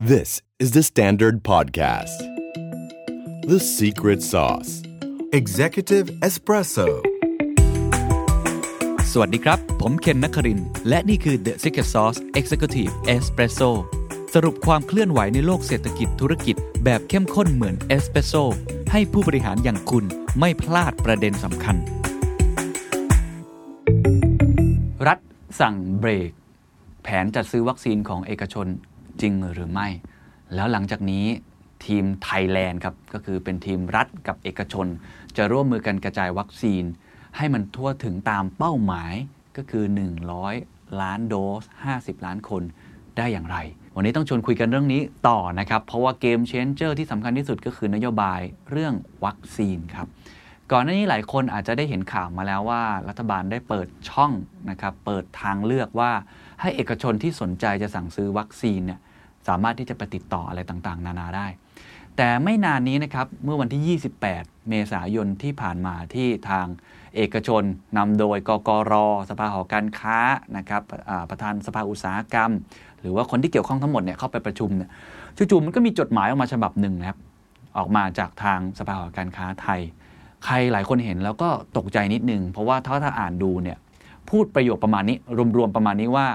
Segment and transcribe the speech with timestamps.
[0.00, 2.18] This is the Standard Podcast.
[3.48, 4.84] The Secret Sauce
[5.32, 6.86] Executive Espresso
[9.12, 13.70] สวัสดีครับ ผมเคนนักคริน และนี่คือ The Secret Sauce Executive Espresso
[14.34, 18.34] สรุปความเคลื่อนไหวในโลกเศรษฐกิจธุรกิจแบบเข้มข้นเหมือนเอสเปรสโซ
[18.92, 20.04] ให้ผู้บริหารอย่างคุณ
[20.38, 21.76] ไม่พลาดประเด็นสำคัญ
[25.06, 25.18] รัฐ
[25.60, 26.30] สั่งเบรก
[27.02, 28.68] แผนจัดซื้อวัคซีนของเอกชน
[29.22, 29.88] จริงหรือไม่
[30.54, 31.26] แล้วหลังจากนี้
[31.86, 34.86] ทีมไทยแลนด์ครับ ก็คือเป็นทีมรัฐกับเอกชน
[35.36, 36.84] จะร่วมมือกันกระจายวัคซีน
[37.36, 39.12] ให้มันทั่วถึงตามเป้าหมาย
[39.56, 39.84] ก็คือ
[40.42, 42.62] 100 ล้านโดส 50 ล้านคน
[43.16, 43.56] ได้อย่างไร
[43.96, 48.94] วันนี้ต้องชวนคุยกันเรื่องนี้ต่อนะครับ เพราะว่า game changer ที่สำคัญที่สุดก็คือนโยบายเรื่อง
[49.24, 50.06] วัคซีนครับ
[50.72, 54.32] ก่อนหน้านี้หลายคนอาจจะได้เห็นข่าวมาแล้วว่า รัฐบาลได้เปิดช่อง
[54.70, 56.10] นะครับ เปิดทางเลือกว่า
[56.60, 59.00] ให้เอกชนที่สนใจจะสั่งซื้อวัคซีนเนี่ย
[59.48, 61.46] สามารถที่จะไปติดต่ออะไรต่างๆ นานาได้
[62.16, 66.66] แต่ไม่นานนี้นะครับเมื่อวันที่ 28 เมษายนที่ผ่านมาที่ทาง
[67.16, 67.62] เอกชน
[67.96, 68.94] นำโดยกกร
[69.30, 70.18] สภาหอการค้า
[70.56, 70.82] นะครับ
[71.30, 72.50] ประธานสภาอุตสาหกรรม
[73.00, 74.90] หรือว่าคนที่เกี่ยวข้องทั้งหมดเนี่ยเข้าไปประชุมเนี่ย
[75.36, 77.18] จู่ๆมันก็มีจดหมายออกมาฉบับหนึ่งนะครับ
[77.78, 79.80] ออกมาจากทางสภาหอการค้าไทย
[80.44, 83.78] ใครหลายคนเห็นแล้วก็ตกใจนิดนึง เพราะว่าถ้าถ้าอ่านดูเนี่ย
[84.30, 85.16] พูดประโยคประมาณนี้
[85.58, 86.26] รวมๆประมาณนี้ว่า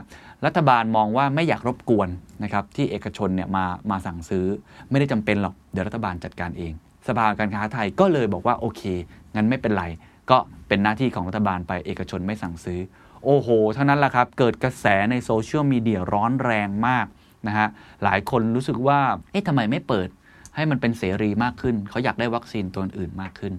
[0.46, 2.10] รัฐบาลมองว่าไม่อยากรบกวน
[2.44, 4.46] นะครับที่เอกชนเนี่ยมามาสั่งซื้อ
[4.90, 6.74] ไม่ได้จำเป็นหรอกเดี๋ยวรัฐบาลจัดการเอง
[7.08, 8.82] สภาการค้าไทยก็เลยบอกว่าโอเค
[9.36, 9.86] งั้นไม่เป็นไร
[10.30, 12.80] ก็เป็นหน้าที่ของรัฐบาลไปเอกชนไม่สั่งซื้อ
[13.26, 17.06] โอ้โห เท่านั้นแหละครับ เกิดกระแสในโซเชียลมีเดียร้อนแรงมาก
[17.48, 17.68] นะฮะ
[18.04, 19.00] หลายคนรู้สึกว่า
[19.32, 20.10] เอ๊ะทำไมไม่เปิด
[20.56, 23.54] ให้มันเป็นเสรีมากขึ้น เขาอยากได้วัคซีนตัวอื่นมากขึ้น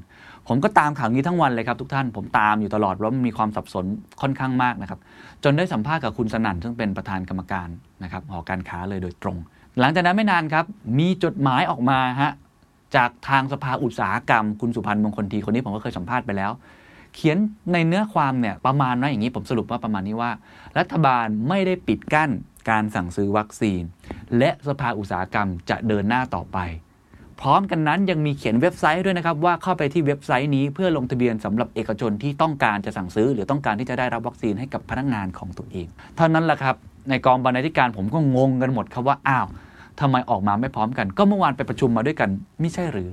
[0.49, 3.85] ผมก็ตามข่าวนี้ทั้งวันเลยครับทุกท่านผมตามอยู่ตลอดเพราะมันมีความสับสน
[4.21, 5.01] ค่อนข้างมากนะครับ
[5.45, 7.69] จนได้สัมภาษณ์กับคุณสนั่นซึ่งเป็นประธานกรรมการ
[8.03, 9.37] นะครับหอการค้าเลยโดยตรง
[9.81, 10.65] หลังจากนั้นไม่นานครับ
[10.99, 12.33] มีจดหมายออกมาฮะ
[12.97, 16.53] จากทางสภาอุตสาหกรรม คุณสุพันธ์มงคลทีคนนี้ผมก็เคยสัมภาษณ์ไปแล้ว
[17.15, 17.37] เขียน
[17.73, 20.31] ในเนื้อความเนี่ยประมาณว่าอย่างนี้ผมสรุปว่าประมาณนี้ว่า
[20.79, 22.31] รัฐบาลไม่ได้ปิดกั้น
[22.71, 23.83] การสั่งซื้อวัคซีน
[24.39, 26.59] และสภาอุตสาหกรรมจะเดินหน้าต่อไป
[27.41, 35.87] พร้อมกันนั้นยังมีเขียนเว็บไซต์ด้วยนะครับ ว่าเข้าไปที่เว็บไซต์นี้เพื่อลงทะเบียนสำหรับเอกชนที่ต้องการจะสั่งซื้อ หรือต้องการที่จะได้รับวัคซีนให้กับพนักงานของตัวเอง
[36.17, 36.75] เท่านั้นแหละครับ
[37.11, 39.47] ในกองบรรณาธิการผมก็งงกันหมดครับว่าอ้าว
[40.01, 42.31] ทำไมออกมาไม่พร้อมกัน ก็เมื่อวานไปประชุมมาด้วยกัน
[42.61, 43.11] ไม่ใช่หรือ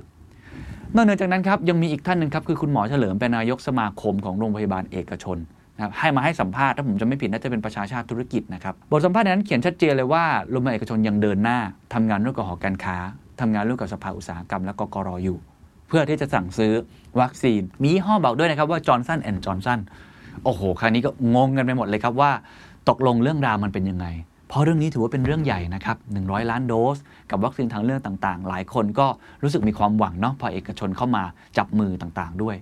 [0.96, 5.38] นอกเหนือจากนั้นครับยังมีอีกท่านหนึ่งครับคือคุณหมอเฉลิมเป็นนายกสมาคมของโรงพยาบาลเอกชน
[5.76, 11.58] นะครับให้มาให้สัมภาษณ์ถ้าผมจะไม่ผิดน่าจะเป็นประชาชาติธุรกิจนะครับบทสัมภาษณ์นั้นเขียนชัดเจนเลยว่าโรงพยาบาลเอกชนยังเดินหน้า
[11.94, 12.98] ทำงานร่วมกับหอการค้า
[13.42, 15.38] ทำงานร่วมกับสภาอุตสาหกรรมและกกรอยู่
[15.88, 16.74] เพื่อที่จะสั่งซื้อ
[17.20, 19.80] วัคซีน มียี่ห้อบอกด้วยนะครับว่าจอร์นสันแอนด์จอร์นสัน
[20.44, 22.32] โอ้โห คราวนี้ก็งงกันไปหมดเลยครับว่า
[22.90, 24.06] ตกลงเรื่องราวมันเป็นยังไง
[24.48, 26.98] เพราะเรื่องนี้ถือว่าเป็นเรื่องใหญ่นะครับ 100 ล้านโดส
[27.32, 29.08] กับวัคซีนทางเลือกต่างๆ หลายคนก็
[29.44, 31.24] รู้สึกมีความหวังเนาะพอเอกชนเข้ามา
[31.58, 32.56] จับมือต่างๆ ด้วย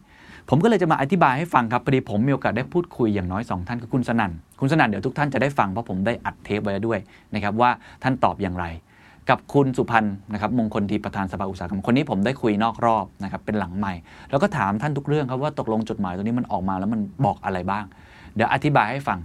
[0.50, 7.00] ผมก็เลยจะมาอธิบายให้ฟังครับพอดีผมมีโอกาสได้พูดคุยอย่างน้อย 2 ท่านคือคุณสนั่น คุณสนั่นเดี๋ยวทุกท่านจะได้ฟังเพราะผมได้อัดเทปไว้ด้วย
[7.34, 7.70] นะครับว่า
[8.04, 8.66] ท่านตอบอย่างไร
[9.30, 13.94] กับคุณสุพันธ์นะครับมงคลทีประธานสภาอุตสาหกรรมคนนี้ผมได้คุยนอกรอบนะครับเป็นหลังใหม่
[14.30, 17.86] แล้วก็ถามท่านทุกเรื่องครับว่าตกลงจดหมายตัวนี้มันออกมาแล้วมันบอกอะไรบ้าง
[18.36, 19.20] เดี๋ยวอธิบายให้ฟัง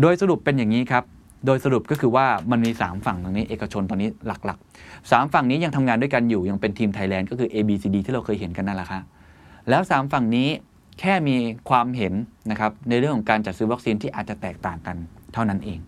[0.00, 1.04] โดยสรุปเป็นอย่างนี้ครับ
[1.46, 9.02] โดยสรุปก็คือว่ามันมี 3 ฝั่งตรงนี้เอกชนตอนนี้หลักๆ 3 ฝั่งนี้ยังทำงานด้วยกันอยู่ยังเป็นทีมไทยแลนด์ก็คือ A B C D ที่เราเคยเห็นกันนั่นแหละครับ
[9.68, 10.48] แล้ว 3 ฝั่งนี้
[11.00, 11.36] แค่มี
[11.70, 12.14] ความเห็น
[12.50, 14.96] นะครับในเรื่องของการจัดซื้อวัคซีนที่อาจจะแตกต่างกัน
[15.34, 15.78] เท่านั้นเอง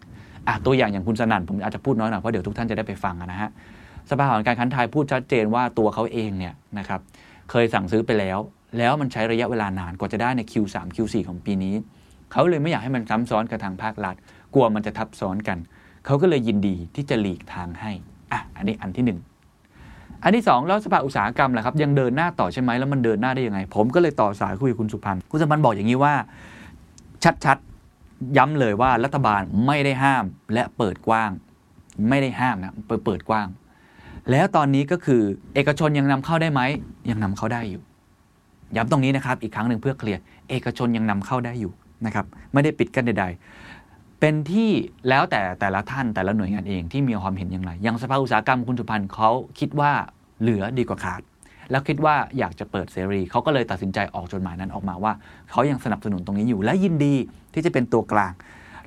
[0.66, 3.50] ตัวอย่างอย่างคุณสนั่นผมอาจจะพูดน้อยหน่อยเพราะเดี๋ยวทุกท่านจะได้ไปฟังนะฮะ
[4.10, 7.00] สภาหอการค้าไทยพูดชัดเจนว่าตัวเขาเองเนี่ยนะครับ
[7.50, 8.38] เคยสั่งซื้อไปแล้ว
[8.78, 11.74] แล้วมันใช้ระยะเวลานานกว่าจะได้ใน Q3 Q4 ของปีนี้
[12.32, 14.14] เขาเลยไม่อยากให้มันซ้ำซ้อนกับทางภาครัฐ
[14.54, 15.58] กลัวมันจะทับซ้อนกัน
[16.06, 17.92] เขาก็เลยยินดีที่จะหลีกทางให้
[18.32, 19.18] อะอันนี้อันที่หนึ่ง
[20.22, 26.14] อันที่สองแล้วสภาอุตสาหกรรมล่ะครับยังเดินหน้าต่อใช่ไหมแล้วมันเดินหน้าได้ยังไง ผมก็เลยต่อสายคุยกับคุณสุพันธ์คุณสุพันธ์บอกอย่างนี้ว่า
[27.44, 27.75] ชัดๆ
[28.36, 31.30] ย้ำเลยว่ารัฐบาลไม่ได้ห้ามและเปิดกว้าง
[32.08, 33.46] ไม่ได้ห้ามนะเปิดเปิดกว้าง
[34.30, 35.22] แล้วตอนนี้ก็คือ
[35.54, 36.60] เอกชนยังนำเข้าได้ไหม
[37.10, 37.82] ยังนำเข้าได้อยู่
[38.76, 40.20] ย้ำตรงนี้นะครับอีกครั้งหนึ่งเพื่อเคลียร์
[40.50, 41.72] เอกชนยังนำเข้าได้อยู่
[42.06, 43.24] นะครับ ไม่ได้ปิดกั้นใด
[43.72, 44.70] ๆ เป็นที่
[45.08, 49.92] แล้วแต่แต่ละท่านแต่ละหน่วยงานเองที่มีความเห็นอย่างไรอย่างสภาอุตสาหกรรมคุณสุพันธ์เขาคิดว่า
[50.40, 51.22] เหลือดีกว่าขาด
[51.70, 55.12] แล้วคิดว่าอยากจะเปิดเสรีเขาก็เลยตัดสินใจออกจดหมายนั้นออกมาว่า
[55.50, 57.14] เขายังสนับสนุนตรงนี้อยู่และยินดี
[57.56, 58.32] ที่จะเป็นตัวกลาง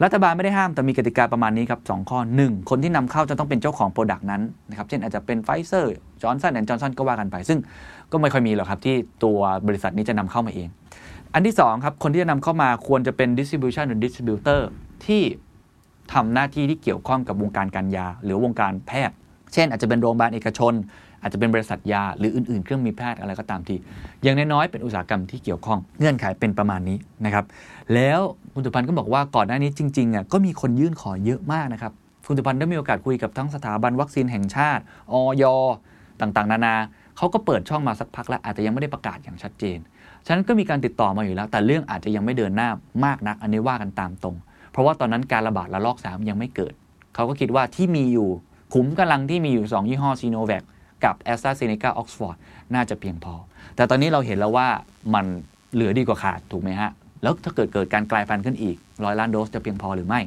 [0.04, 7.60] รัฐบาลไม่ได้ห้ามแต่มีกติกาประมาณนี้ครับข้อ 1 คนที่นำเข้าจะต้องเป็นเจ้าของ product นั้นนะครับเช่นอาจจะเป็นไฟเซอร์จอร์นสันแอนด์จอร์นสันก็ว่ากันไป ซึ่ง
[8.12, 10.70] ก็ไม่ค่อยมีหรอกครับที่ตัวบริษัทนี้จะนำเข้ามาเอง
[11.34, 14.60] อันที่2ครับคนที่จะนำเข้ามาควรจะเป็น distribution หรือ distributor
[15.06, 15.22] ที่
[16.14, 19.16] ทำหน้าที่ที่เกี่ยวข้องกับวงการการยา หรือวงการแพทย์
[19.54, 20.74] เช่น อาจจะเป็นโรงพยาบาลเอกชน
[21.22, 23.76] อาจจะเป็นบริษัทยาหรืออื่นๆ เครื่องมีแพทย์อะไรก็ตามที
[24.24, 27.46] อย่างน้อยๆเป็นอุตสาหกรรมที่เกี่ยวข้องเงื่อนไขเป็นประมาณนี้นะครับ
[27.94, 28.20] แล้ว
[28.54, 31.94] คุณตุพันธ์ก็บอกว่าก่อนหน้านี้จริงๆอะก็มีคนยื่นขอเยอะมากนะครับ
[32.28, 34.84] คุณตุพันธ์ได้มีโอกาสคุยกับทั้งสถาบันวัคซีนแห่งชาติ
[35.14, 35.44] ออย
[36.22, 36.76] ต่างๆ นานา
[37.18, 39.78] เขาก็เปิดช่องมาสักพักแล้วอาจจะยังไม่ได้ประกาศอย่างชัดเจน
[40.26, 42.70] ฉะนั้นก็มีการติดต่อมาอยู่แล้ว แต่เรื่องอาจจะยังไม่เดินหน้า
[43.06, 44.36] มากนัก อันนี้ว่ากันตามตรง
[44.72, 46.74] เพราะว่าตอนนั้นการระบาดระลอก 3 ยังไม่เกิด
[47.16, 48.30] เขาก็คิดว่าที่มีอยู่
[48.74, 50.64] ขุมกำลังที่มีอยู่ 2 ยี่ห้อซีโนแวค
[51.06, 52.36] กับ a s t r a z เซ e c a Oxford
[52.76, 53.34] น่าจะเพียงพอ
[53.76, 54.68] แต่ตอนนี้เราเห็นแล้วว่า
[55.14, 55.26] มัน
[55.74, 56.92] เหลือดีกว่าขาดถูกไหมฮะ
[57.24, 60.22] แล้วถ้าเกิดเกิดการกลายพันธุ์ขึ้นอีกร้อยล้านโดสจะเพียงพอหรือไม่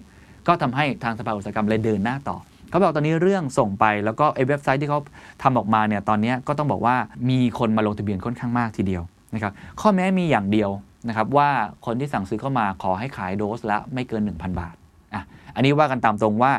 [0.46, 2.36] ก็ทำให้ทางสภาอุตสาหกรรมเลยเดินหน้าต่อ
[2.70, 5.00] เขาบอกตอนนี้เรื่องส่งไปแล้วก็ไอ้เว็บไซต์ที่เขา
[5.42, 6.96] ทำออกมาเนี่ยตอนนี้ก็ต้องบอกว่า
[7.30, 9.02] มีคนมาลงทะเบียนค่อนข้างมากทีเดียว
[9.34, 10.70] นะครับข้อแม้มีอย่างเดียว
[11.08, 11.48] นะครับว่า
[11.86, 14.74] คนที่สั่งซื้อเข้ามาขอให้ขายโดสละไม่เกิน 1,000 บาท
[15.14, 15.22] อะ
[15.54, 16.52] อันนี้ว่ากันตามตรงว่า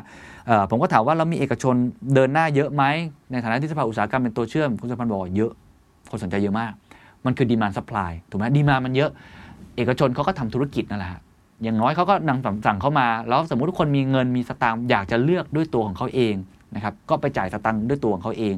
[0.69, 1.75] ผมก็ถามว่าเรามีเอกชน
[2.16, 2.84] เดินหน้าเยอะไหม
[3.31, 5.51] ในฐานะที่สภาอุตสาหกรรมเป็นตัวเชื่อม คุณสุพันธ์บอกเยอะ
[6.10, 6.72] คนสนใจเยอะมาก
[7.25, 9.12] มันคือ demand supply ถูกไหม demand มันเยอะ
[9.78, 11.22] เอกชนเขาก็ทำธุรกิจนั่นแหละ
[11.63, 16.36] อย่างน้อยเขาก็นำสั่งเข้ามา แล้วสมมติทุกคนมีเงินมีสตางค์อยากจะเลือกด้วยตัวของเขาเอง
[16.75, 18.56] นะครับก็ไปจ่ายสตางค์ด้วยตัวของเขาเอง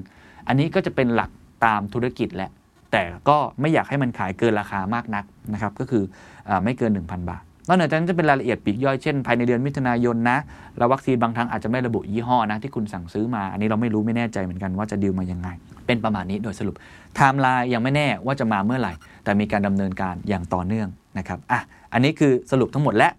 [0.47, 1.29] อันนี้ก็จะเป็นหลัก
[1.65, 2.51] ตามธุรกิจแหละ
[2.91, 6.03] แต่ก็ไม่อยากให้มันขายเกินราคามากนักนะครับก็คือ
[6.49, 10.37] อไม่เกิน 1,000 บาท นอกจากนั้นจะเป็นรายละเอียดปีกย่อยเช่นภายในเดือนมิถุนายนนะ
[10.77, 15.49] แล้ววัคซีนบางครั้งอาจจะไม่ระบุยี่ห้อนะที่คุณสั่งซื้อมา อันนี้เราไม่รู้ไม่แน่ใจเหมือนกันว่าจะดีลมายังไง
[15.85, 16.75] เป็นประมาณนี้โดยสรุป
[17.15, 21.61] ไทม์ไลน์ยังไม่แน่ว่าจะมาเมื่อไหร่ แต่มีการดำเนินการอย่างต่อเนื่องนะครับอะ
[21.93, 23.09] อันนี้คือสรุปทั้งหมดและ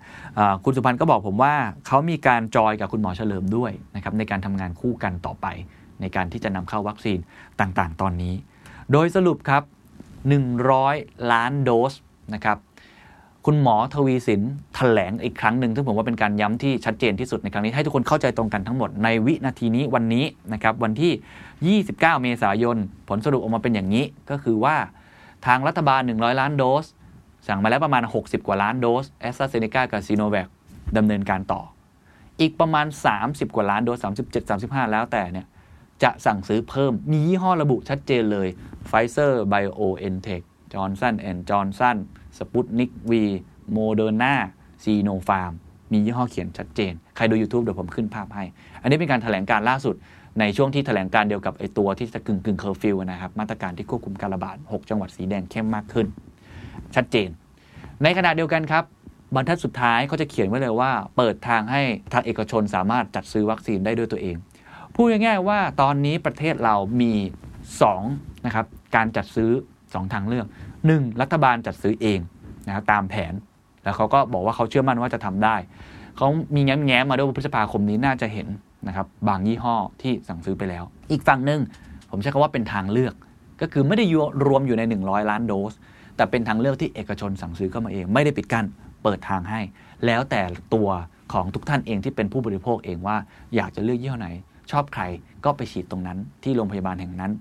[0.64, 1.54] คุณสุพันธ์ก็บอกผมว่า
[1.86, 5.46] เขามีการจอยกับคุณหมอเฉลิมด้วยนะครับในการทำงานคู่กันต่อไป
[6.00, 7.18] ในการที่จะนำเข้าวัคซีน
[7.60, 8.34] ต่างๆ ตอนนี้
[8.92, 9.62] โดยสรุปครับ
[10.46, 11.92] 100 ล้านโดส
[12.34, 12.58] นะครับ
[13.48, 14.42] คุณหมอทวีสิน
[14.74, 22.76] แถลงอีกครั้งหนึ่งซึ่งผมว่าเป็นการย้ำที่ชัดเจนที่สุดในครั้งนี้ให้ทุกคนเข้าใจตรงกันทั้งหมดในวินาทีนี้วันนี้นะครับวันที่ 29 เมษายน
[23.08, 24.76] ผลสรุปออกมาเป็นอย่างนี้ ก็คือว่า
[25.46, 26.84] ทางรัฐบาล 100 ล้านโดส
[27.46, 30.48] สั่งมาแล้วประมาณ 60 กว่าล้านโดสแอสตราเซเนกากับซีโนแวค
[30.96, 31.62] ดำเนินการต่อ
[32.40, 32.86] อีกประมาณ
[33.20, 35.46] 30 กว่าล้านโดส 37 35 แล้วแต่เนี่ย
[36.02, 38.48] จะสั่งซื้อเพิ่มมียี่ห้อระบุชัดเจนเลย
[38.86, 41.98] ไฟเซอร์ไบโอเอ็นเทคจอร์นสันแอนด์จอร์นสัน
[42.38, 43.22] สปุตนิกวี
[43.72, 44.34] โมเดอร์นา
[44.84, 45.52] ซีโนฟาร์ม
[45.92, 48.44] มียี่ห้อเขียนชัดเจน ใครดู YouTube เดี๋ยวผมขึ้นภาพให้
[48.82, 49.94] อันนี้เป็นการแถลงการณ์ล่าสุด
[50.40, 56.06] ในช่วงที่แถลงการณ์เดียวกับไอตัวที่จะกึ่งกึ่งเคอร์ฟิวนะครับ มาตรการที่ควบคุมการระบาด 6 จังหวัดสีแดงเข้มมากขึ้น
[56.94, 57.28] ชัดเจน
[58.02, 58.84] ในขณะเดียวกันครับ
[59.34, 61.82] บรรทัดสุดท้ายเขาจะเขียนไว้เลยว่า เปิดทางให้
[62.12, 64.36] ทางเอกชนสามารถจัดซื้อวัคซีนได้ด้วยตัวเอง
[64.94, 67.12] พูดง่ายๆว่าตอนนี้ประเทศเรามี
[67.80, 68.66] 2นะครับ
[68.96, 69.50] การจัดซื้อ
[69.82, 70.46] 2 ทางเลือก
[70.94, 71.20] 1.
[71.20, 72.18] รัฐบาลจัดซื้อเอง
[72.66, 73.34] นะครับตามแผน
[73.82, 75.56] แล้วเขาก็บอกว่าเขาเชื่อมั่นว่าจะทำได้
[76.16, 78.48] เขามีแง้มแง้มมาด้วยพฤษภาคมนี้น่าจะเห็น
[78.88, 81.60] นะครับบางยี่ห้อที่สั่งซื้อไปแล้ว อีกฝั่งหนึ่ง
[82.10, 83.14] ผมใช้คำว่าเป็นทางเลือก
[83.60, 84.04] ก็คือไม่ได้
[84.46, 85.74] รวมอยู่ใน 100 ล้านโดส
[86.16, 88.66] แต่เป็นทางเลือกที่เอกชนสั่งซื้อเข้ามาเอง ไม่ได้ปิดกั้น
[89.02, 89.60] เปิดทางให้
[90.06, 90.40] แล้วแต่
[90.74, 90.88] ตัว
[91.32, 93.16] ของทุกท่านเองที่เป็นผู้บริโภคเองว่า
[93.56, 94.28] อยากจะเลือกยี่ห้อไหน
[94.70, 95.02] ชอบใคร
[95.44, 97.32] ก็ไปฉีดตรงนั้นที่โรงพยาบาลแห่งนั้น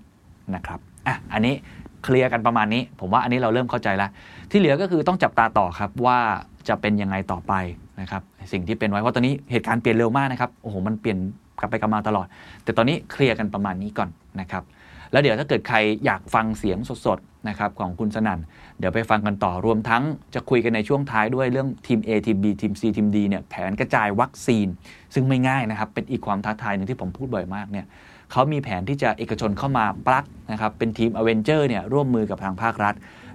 [0.56, 1.56] นะครับอะอันนี้
[2.05, 4.09] เคลียร์กันประมาณนี้ ผมว่าอันนี้เราเริ่มเข้าใจแล้ว
[4.51, 6.19] ที่เหลือก็คือต้องจับตาต่อครับว่า
[6.67, 7.53] จะเป็นยังไงต่อไป
[8.01, 8.21] นะครับ
[8.51, 11.17] สิ่งที่เป็นไว้เพราะตอนนี้เหตุการณ์เปลี่ยนเร็วมากนะครับโอ้โหมันเปลี่ยน
[11.59, 12.27] กลับไปกลับมาตลอด
[12.63, 14.09] แต่ตอนนี้เคลียร์กันประมาณนี้ก่อน
[14.39, 14.63] นะครับ
[15.11, 18.39] แล้วเดี๋ยวถ้าเกิดใครอยากฟังเสียงสดๆนะครับของคุณสนั่น
[18.79, 20.03] เดี๋ยวไปฟังกันต่อรวมทั้ง
[20.35, 24.67] จะคุยกันในช่วงท้ายด้วยเรื่องทีม A ทีม B ทีม C ทีม D เนี่ยแผนกระจายวัคซีน
[25.13, 27.85] ซึ่งไม่ง่ายนะครับเป็นอีกความท้าทายหนึ่งที่ผมพูดบ่อยมากเนี่ย
[28.32, 32.94] เขามีแผนที่จะเอกชนเข้ามาปลักนะครับเป็นทีมอเวนเจอร์เนี่ยร่วมมือกับทางภาครัฐ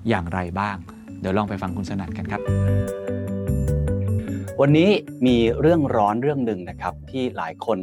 [0.09, 0.77] อย่างไรบ้าง
[1.21, 2.41] เดี๋ยวลองไปฟังคุณสนั่นกันครับ
[4.61, 4.91] วันนี้
[5.27, 7.79] มีเรื่องร้อนเรื่องหนึ่งนะครับที่หลายคน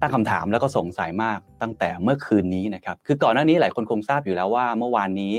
[0.00, 5.34] ตั้งคำถามแล้วก็สงสัยมากตั้งแต่เมื่อคืนนี้นะครับคือก่อนหน้านี้หลายคนคงทราบอยู่แล้วว่า เมื่อวานนี้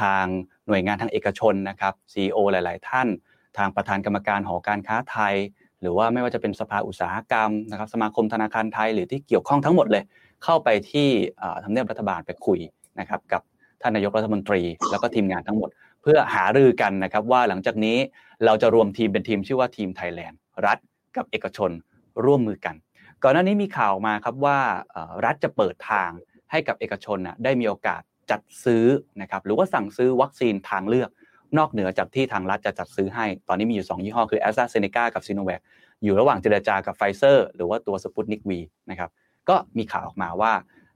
[0.00, 0.24] ทาง
[0.66, 3.08] หน่วยงานทางเอกชนนะครับซีอหลาย ๆ ท่าน
[3.58, 5.34] ทางประธานกรรมการหอการค้าไทย
[5.80, 10.02] หรือว่าไม่ว่าจะเป็นสภาอุตสาหกรรมนะครับสมาคมธนาคารไทยหรือที่เกี่ยวข้องทั้งหมดเลย
[10.44, 11.08] เข้าไปที่
[11.64, 12.58] ทำเนียบรัฐบาลไปคุย
[13.00, 13.42] นะครับกับ
[13.82, 15.70] ท่านนายกรัฐมนตรี แล้วก็ทีมงานทั้งหมด
[16.02, 17.96] เพื่อหารือกันนะครับว่าหลังจากนี้
[18.44, 20.78] เราจะรวมทีมเป็นทีมชื่อว่าทีมไทยแลนด์รัฐ
[21.16, 21.70] กับเอกชน
[22.24, 22.74] ร่วมมือกัน
[23.22, 24.58] ก่อนหน้านี้มีข่าวมาครับว่า
[25.24, 26.10] รัฐจะเปิดทาง
[26.50, 28.84] ให้กับเอกชนนะได้มีโอกาสจัดซื้อ
[29.20, 31.10] นะครับหรือว่าสั่งซื้อวัคซีนทางเลือก
[31.58, 35.60] นอกเหนือจากที่ทางรัฐจะจัดซื้อให้ ตอนนี้มีอยู่ 2 ยี่ห้อคือแอสตราเซเนกากับซีโนแวค
[36.04, 38.58] อยู่ระหว่างเจรจากับไฟเซอร์หรือว่าตัวสปุตนิกวี
[38.90, 39.10] นะครับ
[39.48, 40.52] ก็มีข่าวออกมาว่า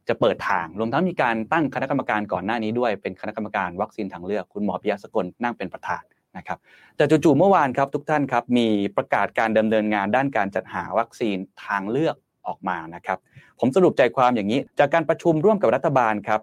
[0.09, 6.03] จะเปิดทาง รวมทั้งมีการตั้งคณะกรรมการก่อนหน้านี้ด้วย เป็นคณะกรรมการวัคซีนทางเลือก คุณหมอปิยะสกลนั่งเป็นประธาน
[6.37, 6.59] นะครับ
[6.97, 13.19] แต่จู่ๆเมื่อวานครับทุกท่านครับมีประกาศการดำเนินงานด้านการจัดหาวัคซีนทางเลือกออกมานะครับ
[13.61, 16.41] ผมสรุปใจความอย่างนี้ จากการประชุมร่วมกับรัฐบาลครับ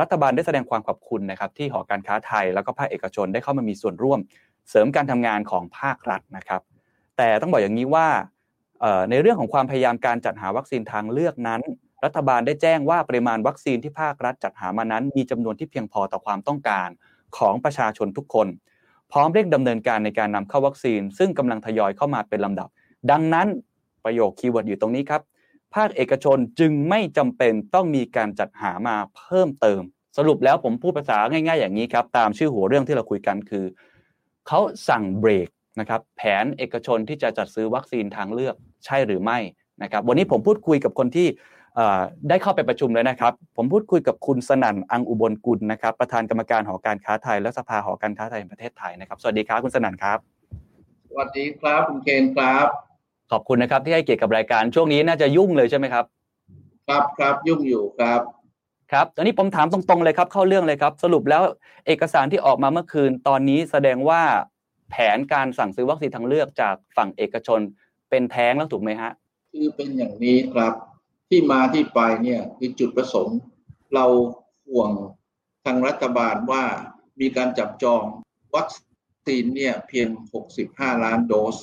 [0.00, 4.18] รัฐบาลได้แสดงความขอบคุณนะครับที่หอการค้าไทยแล้วก็ภาคเอกชนได้เข้ามามีส่วนร่วม
[4.70, 6.62] เสริมการทำงานของภาครัฐนะครับ
[7.16, 8.06] แต่ต้องบอกอย่างนี้ว่า
[9.10, 11.60] ในเรื่องของความพยายามการจัดหาวัคซีนทางเลือกนั้น
[12.04, 16.88] รัฐบาลได้แจ้งว่าปริมาณวัคซีนที่ภาครัฐจัดหามานั้น มีจำนวนที่เพียงพอต่อความต้องการ
[17.38, 18.48] ของประชาชนทุกคน
[19.12, 22.68] พร้อมเร่งดำเนินการในการนำเข้าวัคซีน ซึ่งกำลังทยอยเข้ามาเป็นลำดับ
[23.10, 23.48] ดังนั้น
[24.04, 25.22] ประโยค keyword อยู่ตรงนี้ครับ
[25.74, 29.82] ภาคเอกชนจึงไม่จำเป็นต้องมีการจัดหามาเพิ่มเติม
[30.18, 33.64] สรุปแล้วผมพูดภาษาง่าย ๆ อย่างนี้ครับตามชื่อหัวเรื่องที่เราคุยกันคือ
[34.48, 35.48] เขาสั่งเบรก
[35.80, 38.54] นะครับแผนเอกชนที่จะจัดซื้อวัคซีนทางเลือก
[38.86, 39.38] ใช่หรือไม่
[39.82, 41.26] นะครับวันนี้ผมพูดคุยกับคนที่
[42.28, 50.18] ได้เข้าไปประชุมเลยนะครับ ผมพูดคุยกับคุณสนั่นอังอุบลกุลนะครับ ประธานกรรมการหอการค้าไทยและสภาหอการค้าไทยแห่งประเทศไทยนะครับ สวัสดีครับคุณสนั่นครับ
[51.10, 52.66] สวัสดีครับคุณเคนครับ
[53.32, 56.04] ขอบคุณนะครับที่ให้เกียรติกับรายการช่วงนี้น่าจะยุ่งเลยใช่ไหมครับ
[56.88, 58.20] ครับครับยุ่งอยู่ครับ
[58.92, 61.42] ครับตอนนี้ผมถามตรงๆเลยครับเข้าเรื่องเลยครับ สรุปแล้ว
[61.86, 64.22] เอกสารที่ออกมาเมื่อคืนตอนนี้แสดงว่า
[64.90, 67.60] แผนการสั่งซื้อวัคซีนทางเลือกจากฝั่งเอกชน
[68.14, 69.12] เป็นแท้งแล้วถูกไหมฮะ
[69.52, 70.74] คือเป็นอย่างนี้ครับ
[71.28, 73.38] ที่มาที่ไปเนี่ยคือจุดประสงค์
[73.94, 74.06] เรา
[74.68, 74.90] ห่วง
[75.64, 76.64] ทางรัฐบาลว่า
[77.20, 78.04] มีการจับจอง
[78.54, 78.68] วัค
[79.26, 80.08] ซีนเนี่ยเพียง
[80.56, 81.56] 65 ล้านโดส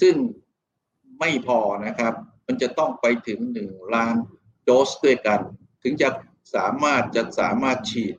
[0.00, 0.16] ซึ่ง
[1.18, 2.14] ไม่พอนะครับ
[2.46, 4.14] มันจะต้องไปถึง 1 ล้าน
[4.64, 5.40] โดสด้วยกัน
[5.82, 6.08] ถึงจะ
[6.54, 8.16] สามารถจะสามารถฉีด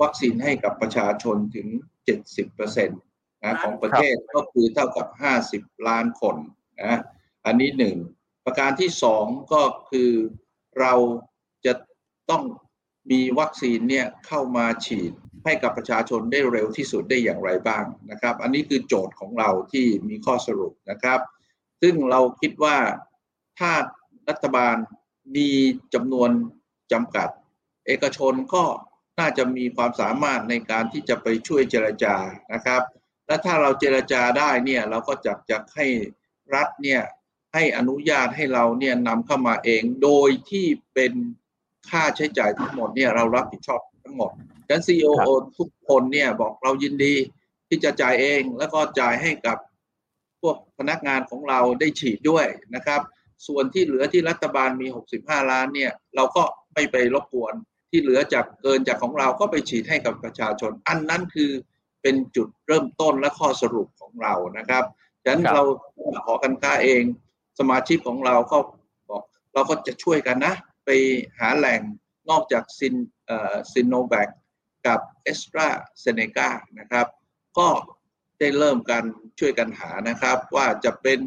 [0.00, 1.68] วัคซีนให้กับประชาชนถึง
[2.30, 5.06] 70%นะของประเทศก็คือเท่ากับ
[5.48, 6.36] 50 ล้านคน
[6.82, 7.00] นะ
[7.46, 7.96] อันนี้หนึ่ง
[8.44, 10.10] ประการที่สองก็คือ
[10.80, 10.94] เรา
[11.66, 11.72] จะ
[12.30, 12.42] ต้อง
[13.10, 15.12] มีวัคซีนเนี่ยเข้ามาฉีด
[15.44, 21.20] ให้กับประชาชนได้เร็วที่สุดได้อย่างไรบ้างนะครับ อันนี้คือโจทย์ของเราที่มีข้อสรุปนะครับ
[21.82, 22.76] ซึ่งเราคิดว่า
[23.58, 23.72] ถ้า
[24.28, 24.76] รัฐบาล
[25.36, 25.50] มี
[25.94, 26.30] จำนวน
[26.92, 27.28] จำกัด
[27.86, 28.64] เอกชนก็
[29.20, 32.16] น่าจะมีความสามารถในการที่จะไปช่วยเจรจา
[32.52, 32.82] นะครับ
[33.26, 35.86] และถ้าเราเจรจาได้เนี่ยเราก็จะจะให้
[36.54, 37.02] รัฐเนี่ย
[37.54, 41.12] ให้อนุญาตให้เราเนี่ยนำเข้ามาเอง โดยที่เป็น
[41.88, 44.30] ค่าใช้จ่ายทั้งหมดเนี่ยเรารับผิดชอบทั้งหมด
[44.68, 45.08] ดังนั้นซีโอ
[45.58, 47.14] ทุกคนเนี่ยบอกเรายินดี
[47.68, 49.58] ที่จะจ่ายเอง แล้วก็จ่ายให้กับ
[50.40, 53.00] พวกพนักงานของเราได้ฉีดด้วยนะครับ
[53.46, 54.86] ส่วนที่เหลือที่รัฐบาลมี
[55.18, 56.42] 65 ล้านเนี่ยเราก็
[56.74, 57.54] ไม่ไปรบกวน
[57.90, 61.50] ที่เหลือจากเกินจากของเราก็ไปฉีดให้กับประชาชน อันนั้นคือ
[62.02, 64.84] เป็นจุดเริ่มต้นและข้อสรุปของเรานะครับ
[65.26, 65.64] ฉะนั้นเรา
[66.26, 67.02] หอการค้าเอง
[67.58, 68.58] สมาชิกของเราก็
[69.10, 69.22] บอก
[69.54, 70.54] เราก็จะช่วยกันนะ
[70.84, 70.90] ไป
[71.38, 71.80] หาแหล่ง
[72.30, 72.94] นอกจากซิน
[73.26, 74.28] เอ่อซินโนแวค
[74.86, 75.68] กับแอสตรา
[76.00, 77.06] เซเนกานะครับ
[77.58, 77.68] ก็
[78.38, 79.04] ได้เริ่มกัน
[79.38, 81.18] ช่วยกันหานะครับ ว่าจะเป็น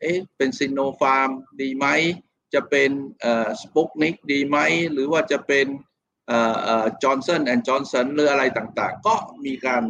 [0.00, 1.86] เอ๊ะเป็นซินโนฟาร์มดีไหม
[2.54, 4.58] จะเป็นเอ่อสปุตนิกดีไหม
[4.92, 5.66] หรือว่าจะเป็น
[7.02, 9.82] จอห์นสันแอนด์จอห์นสันหรืออะไรต่างๆ ก็มีการ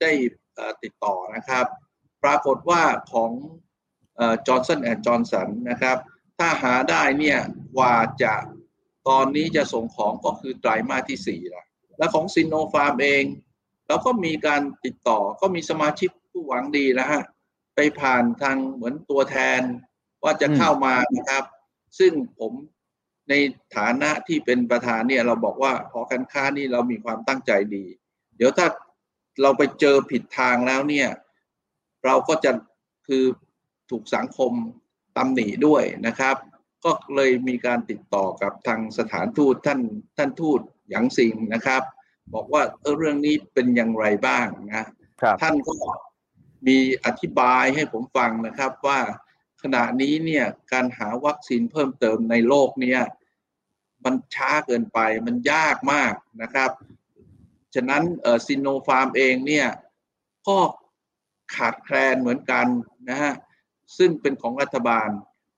[0.00, 0.12] ได้
[0.82, 1.66] ติดต่อนะครับ
[2.24, 2.82] ปรากฏว่า
[3.12, 3.30] ของ
[4.46, 5.96] จอห์นสันแอนด์จอห์นสันนะครับ
[6.38, 7.38] ถ้าหาได้เนี่ย
[7.76, 8.34] กว่าจะ
[9.08, 11.66] ตอนนี้จะส่งของก็คือไตรมาสที่4แล้ว
[11.98, 13.24] และของซินโนฟาร์มเอง
[13.88, 17.24] เราก็มีการติดต่อก็มีสมาชิกผู้หวังดีแล้วฮะ
[17.74, 19.60] ไปผ่านทางเหมือนตัวแทน
[20.22, 21.44] ว่าจะเข้ามานะครับ
[21.98, 22.52] ซึ่งผม
[23.28, 23.34] ใน
[23.76, 27.84] ฐานะที่เป็นประธานเนี่ยเราบอกว่าหอการค้านี่เรามีความตั้งใจดี
[28.36, 28.66] เดี๋ยวถ้า
[29.42, 31.08] เราไปเจอผิดทางแล้วเนี่ย
[32.06, 32.52] เราก็จะ
[33.06, 33.24] คือ
[33.90, 34.52] ถูกสังคม
[35.16, 36.36] ตำหนิด้วยนะครับ
[36.84, 39.80] ก็เลยมีการติดต่อกับทางสถานทูตท่าน
[40.16, 40.60] ท่านทูต
[40.90, 41.82] หยางซิงนะครับ
[42.34, 44.86] บอกว่าเออเรื่องนี้เป็นอย่างไรบ้างนะ
[45.42, 45.72] ท่านก็
[46.66, 49.00] มีอธิบายให้ผมฟังนะครับว่า
[49.62, 53.00] ขณะนี้เนี่ยการหาวัคซีนเพิ่มเติมในโลกเนี่ย
[54.04, 56.70] มันช้าเกินไปมันยากมากนะครับ
[57.74, 59.68] ฉะนั้นเออซินโนฟาร์มเองเนี่ย
[60.48, 60.58] ก็
[61.54, 62.66] ขาดแคลนเหมือนกัน
[63.08, 63.34] นะฮะ
[63.98, 65.08] ซึ่งเป็นของรัฐบาล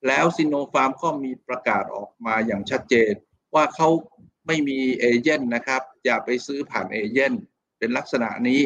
[0.07, 3.12] แล้วซินโนฟาร์มก็มีประกาศออกมาอย่างชัดเจน
[3.54, 3.88] ว่าเขา
[4.47, 7.43] ไม่มี agent นะครับ อย่าไปซื้อผ่าน agent
[7.78, 8.61] เป็นลักษณะนี้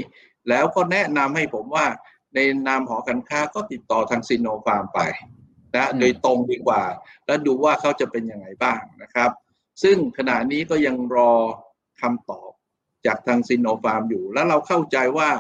[0.49, 1.87] แล้วก็แนะนำให้ผมว่า
[2.35, 5.01] ในนามหอการค้าก็ติดต่อทางซินโนฟาร์มไป
[5.75, 6.83] นะโดยตรงดีกว่า
[7.27, 9.31] แล้วดูว่าเขาจะเป็นยังไงบ้างนะครับ
[9.83, 11.33] ซึ่งขณะนี้ก็ยังรอ
[12.01, 12.51] คำตอบ
[13.07, 15.31] จากทางซินโนฟาร์มอยู่ แล้วเราเข้าใจว่า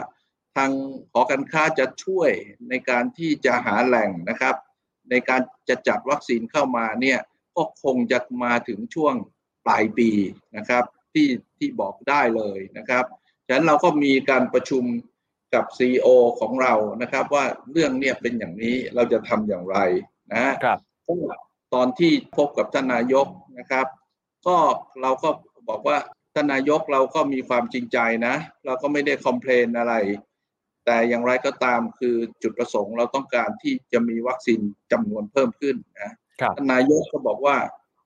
[0.56, 0.70] ทาง
[1.10, 2.30] หอการค้าจะช่วย
[2.68, 4.54] ในการที่จะหาแหล่งนะครับ
[5.10, 7.18] ในการจะจัดวัคซีนเข้ามาเนี่ย
[7.56, 9.14] ก็คงจะมาถึงช่วง
[9.64, 10.10] ปลายปี
[10.56, 11.28] นะครับที่
[11.58, 13.04] ที่บอกได้เลยนะครับ
[13.46, 14.84] ฉะนั้นเราก็มีการประชุม
[15.54, 16.08] กับ CEO
[16.40, 19.78] ของเรานะครับว่าเรื่องเนี่ยเป็นอย่างนี้เราจะทำอย่างไร
[20.32, 20.78] นะครับ
[21.74, 23.26] ตอนที่พบกับท่านนายก
[23.58, 23.86] นะครับ
[24.46, 24.56] ก็
[25.02, 25.30] เราก็
[25.68, 25.98] บอกว่า
[26.34, 28.34] ท่านนายกเราก็มีความจริงใจนะ
[28.66, 29.94] เราก็ไม่ได้คอมเพลนอะไร
[30.84, 34.60] แต่อย่างไรก็ตามคือจุดประสงค์เราต้องการที่จะมีวัคซีน
[34.92, 36.12] จำนวนเพิ่มขึ้นนะ
[36.56, 37.56] ท่านนายกก็บอกว่า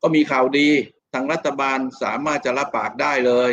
[0.03, 0.69] ก็มีข่าวดี
[1.13, 3.51] ทางรัฐบาลสามารถจะรับปากได้เลย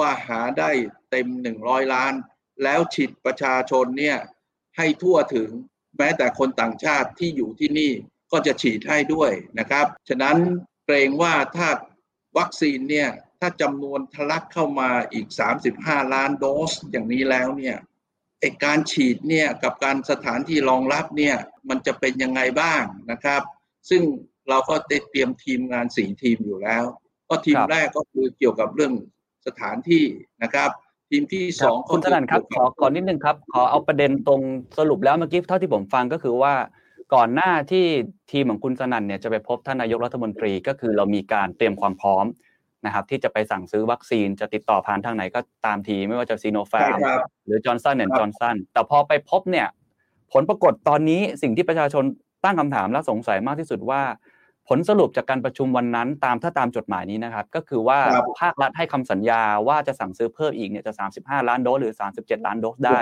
[0.00, 0.70] ว่าหาได้
[1.10, 2.12] เต็มหนึ่งร้อยล้าน
[2.62, 4.18] แล้วฉีดประชาชนเนี่ย
[4.76, 5.50] ให้ทั่วถึง
[5.98, 7.92] แม้แต่คนต่างชาติที่อยู่ที่นี่
[8.32, 10.36] ก็จะฉีดให้ด้วยนะครับ ฉะนั้น
[10.86, 11.68] เกรงว่าถ้า
[12.38, 13.10] วัคซีนเนี่ย
[13.40, 15.26] ถ้าจำนวนทะลักเข้ามาอีก
[15.70, 17.76] 35 ล้านโดสอย่างนี้แล้วเนี่ย
[18.40, 21.36] ไอการฉีดเนี่ยกับการสถานที่รองรับเนี่ย
[21.68, 23.42] มันจะเป็นยังไงบ้างนะครับ
[23.90, 24.02] ซึ่ง
[24.48, 26.84] เราก็ได้เตรียมทีมงานสี่ทีมอยู่แล้ว
[27.28, 28.92] ก็ทีมแรกก็คือเกี่ยวกับเรื่อง
[29.46, 30.04] สถานที่
[30.42, 30.70] นะครับ
[31.10, 34.40] ทีมที่สองคุณสนั่นครับขอขอนิดนึงครับ ขอเอาประเด็นตรง
[34.78, 36.54] สรุปแล้วเมื่อกี้เท่าที่ผมฟังก็คือว่า
[37.14, 37.84] ก่อนหน้าที่
[38.32, 42.24] ทีมของคุณสนั่นเนี่ยจะไปพบท่านนายกรัฐมนตรีก็คือเรามีการเตรียมความพร้อม
[42.86, 46.98] นะครับที่จะไปสั่งซื้อวัคซีนจะติดต่อผ่านทางไหนก็ตามทีไม่ว่าจะซีโนฟาร์ม
[47.46, 49.68] หรือจอร์นสันแอนด์จอร์นสันแต่พอไปพบเนี่ย
[50.32, 52.04] ผลปรากฏตอนนี้สิ่งที่ประชาชน
[52.44, 54.02] ตั้งคำถามและสงสัยมากที่สุดว่า
[54.68, 57.98] ผลสรุปจากการประชุมวันนั้นตามถ้าตามจดหมายนี้นะครับ ก็คือว่า
[58.40, 62.98] ภาครัฐให้คำสัญญาว่าจะสั่งซื้อเพิ่มอีกเนี่ยจะ 35 ล้านโดสหรือ 37 ล้านโดสได้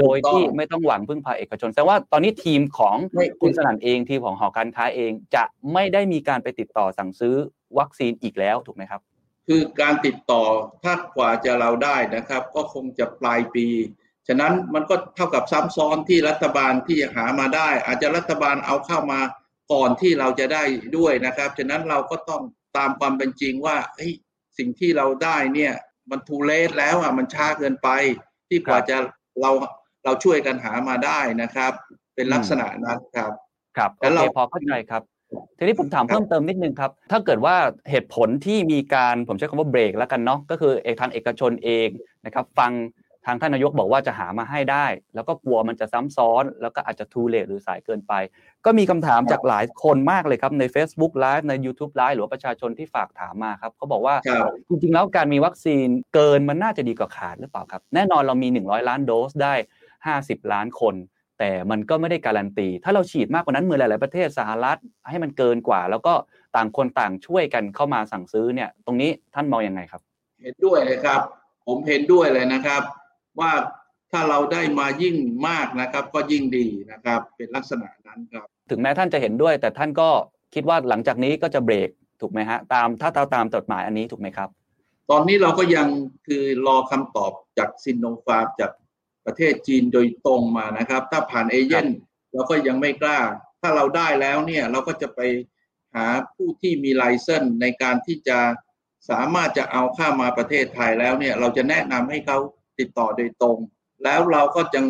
[0.00, 2.96] โดยที่ไม่ต้องหวังพึ่งพาเอกชนแสดงว่าตอนนี้ทีมของ
[3.40, 7.34] คุณสนั่นเองทีมของหอการค้าเองจะไม่ได้มีการไปติดต่อสั่งซื้อ
[7.78, 9.00] วัคซีนอีกแล้วถูกไหมครับ
[9.46, 10.44] คือการติดต่อ
[10.82, 13.66] ถ้ากว่าจะเราได้นะครับ ก็คงจะปลายปี
[14.28, 19.20] ฉะนั้นมันก็เท่ากับซ้ำซ้อนที่รัฐบาลที่หามาได้ อาจจะรัฐบาลเอาเข้ามา
[19.72, 20.64] ก่อนที่เราจะได้
[20.96, 22.42] ด้วยนะครับ ฉะนั้นเราก็ต้อง
[22.76, 23.76] ตามความเป็นจริงว่า
[24.58, 25.72] สิ่งที่เราได้เนี่ย
[26.10, 27.88] มันทูเลสแล้วอะมันช้าเกินไป
[28.48, 28.96] ที่กว่าจะ
[29.40, 29.50] เรา
[30.04, 31.72] เราช่วยกันหามาได้นะครับ
[32.14, 33.32] เป็นลักษณะนั้นครับ
[33.76, 35.02] ครับโอเคพอเข้าใจครับ
[35.58, 37.56] ทีนี้ผมถามเพิ่มเติมนิดนึงครับ ถ้าเกิดว่า
[37.90, 41.88] เหตุผลที่มีการผมใช้คำว่าเบรกแล้วกันเนาะก็คือเอกทางเอกชนเอง
[42.24, 42.72] นะครับ ฟัง
[43.26, 48.12] ทางท่านนายกบอกว่าจะหามาให้ได้ แล้วก็กลัวมันจะซ้ำซ้อน แล้วก็อาจจะทูเลตหรือสายเกินไป
[48.64, 54.16] ก็มีคำถามจากหลายคนมากเลยครับ ใน Facebook Live ใน YouTube Live หรือประชาชนที่ฝากถามมาครับเขาบอกว่า
[54.68, 59.54] จริงๆแล้วการมีวัคซีนเกินมันน่าจะดีกว่าขาดหรือเปล่าครับ แน่นอนเรามี 100 ล้านโดสได้
[60.02, 60.94] 50 ล้านคน
[61.42, 66.14] แต่มันก็ไม่ได้การันตี ถ้าเราฉีดมากกว่านั้นเหมือนหลาย ๆ ประเทศสหรัฐให้มันเกินกว่า แล้วก็
[66.56, 70.02] ต่างคนต่างช่วยกันเข้ามาสั่งซื้อเนี่ย ตรงนี้ท่านมองยังไงครับ
[70.42, 71.20] เห็นด้วยเลยครับ
[71.66, 72.82] ผมเห็นด้วยเลยนะครับ
[73.40, 73.52] ว่า
[74.10, 75.16] ถ้าเราได้มายิ่ง
[75.48, 80.08] มากนะครับ ก็ยิ่งดีนะครับ เป็นลักษณะนั้นครับ ถึงแม้ท่านจะเห็นด้วย แต่ท่านก็
[80.54, 81.88] คิดว่าหลังจากนี้ก็จะเบรก
[82.20, 84.48] ถูกไหมฮะตามถ้าตามตามจดหมายอันนี้ถูกไหมครับ
[85.10, 85.86] ตอนนี้เราก็ยัง
[86.26, 88.70] คือรอคำตอบจากซินโนฟาร์มจาก
[89.30, 91.88] ประเทศจีนโดยตรงมานะครับ ถ้าผ่านเอเย่น
[92.32, 93.20] เราก็ยังไม่กล้า
[93.60, 95.20] ถ้าเราได้แล้วเนี่ยเราก็จะไป
[95.94, 98.38] หาผู้ที่มีไลเซนในการที่จะ
[99.10, 102.38] สามารถจะเอาข้ามาประเทศไทยแล้วเนี่ย เราจะแนะนำให้เขา
[102.78, 103.58] ติดต่อโดยตรง
[104.04, 104.80] แล้วเราก็จะ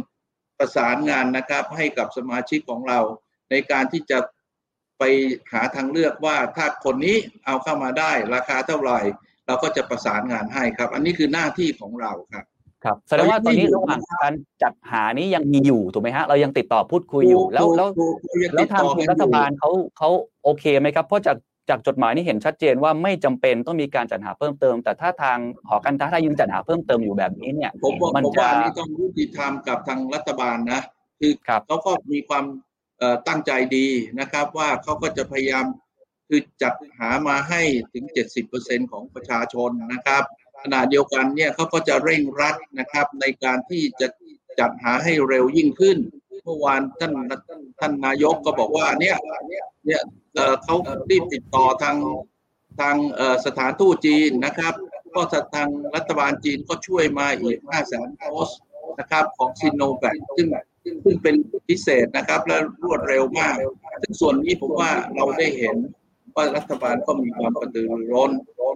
[0.58, 3.00] ประสานงานนะครับ ให้กับสมาชิกของเรา
[3.50, 4.18] ในการที่จะ
[4.98, 5.02] ไป
[5.52, 9.00] หาทางเลือกว่าถ้าคนนี้เอาเข้ามาได้ราคาเท่าไหร่
[9.46, 12.44] เราก็จะประสานงานให้ครับ อันนี้คือหน้าที่ของเราครับ
[12.84, 17.88] ครับแสดงว่าตอนนี้ระหว่างการจัดหานี้ยังมีอยู่ถูกไหมฮะเรายังติดต่อพูดคุยอยู่แล้วแล้ว
[18.54, 20.08] แล้วทางรัฐบาลเขาเขา
[20.44, 21.36] โอเคไหมครับ เพราะจาก
[21.70, 25.38] จากจดหมายนี้เห็นชัดเจนว่าไม่จำเป็นต้องมีการจัดหาเพิ่มเติม แต่ถ้าทาง
[25.68, 30.80] หอการค้าถ้ายังจัดหาเพิ่มเติมอยู่แบบนี้เนี่ยผมบอกผมว่านี่ต้องยุติธรรมกับทางรัฐบาลนะ
[31.20, 31.32] คือ
[31.66, 32.44] เขาก็มีความ
[33.28, 33.86] ตั้งใจดี
[34.20, 35.64] นะครับ ว่าเขาก็จะพยายาม
[36.28, 37.60] คือจัดหามาให้
[37.92, 38.04] ถึง
[38.48, 40.22] 70%ของประชาชนนะครับ
[40.62, 44.08] ขณะเดียวกันเนี่ยเขาก็จะเร่งรัดนะครับ ในการที่จะ
[44.58, 45.98] จัดหาให้เร็วยิ่งขึ้น
[46.44, 47.12] เมื่อวานท่าน
[47.80, 49.16] ท่านนายกก็บอกว่าเนี่ย
[49.48, 50.02] เนี่ย
[50.64, 50.76] เขา
[51.10, 51.96] รีบติดต่อทาง
[52.80, 52.96] ทาง
[53.46, 54.74] สถานทูตจีนนะครับ
[55.14, 55.22] ก็
[55.54, 58.50] ทางรัฐบาลจีนก็ช่วยมาอีก5แสนโดส
[58.98, 60.48] นะครับของซิโนแวคซึ่ง
[61.04, 61.34] ซึ่งเป็น
[61.68, 63.56] พิเศษนะครับ และรวดเร็วมาก
[64.02, 65.76] ซึ่งส่วนนี้ผมว่าเราได้เห็น
[66.36, 68.32] ว่ารัฐบาลก็มีความกระตือรือร้น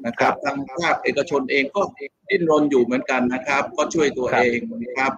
[0.06, 1.82] นะครับทางภาคเอกชนเองก็
[2.28, 5.12] ดิ้นรนอยู่เหมือนกันนะครับ ก็ช่วยตัวเองนะครับ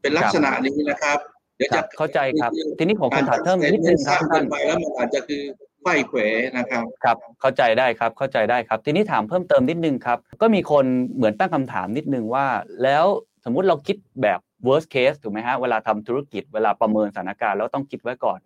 [0.00, 1.18] เป็นลักษณะนี้นะครับ
[1.56, 5.42] เดี๋ยวจะเข้าใจครับ ทีนี้ผมขอถามเพิ่มนิดนึงครับท่านไปแล้วมันอาจจะคือ
[5.82, 6.18] ไขว้เขว
[6.56, 12.46] นะครับครับ เข้าใจได้ครับเข้าใจได้ครับ ทีนี้ถามเพิ่มเติมนิดนึงครับ ก็มีคนเหมือนตั้งคำถามนิดนึงว่า
[12.82, 13.04] แล้ว
[13.44, 18.38] สมมุติเราคิดแบบ worst case ถูกไหมฮะเวลาทำธุรกิจเวลาประเมินสถานการณ์แล้วต้องคิดไว้ก่อน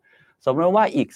[0.45, 1.09] สมมติว่าอีก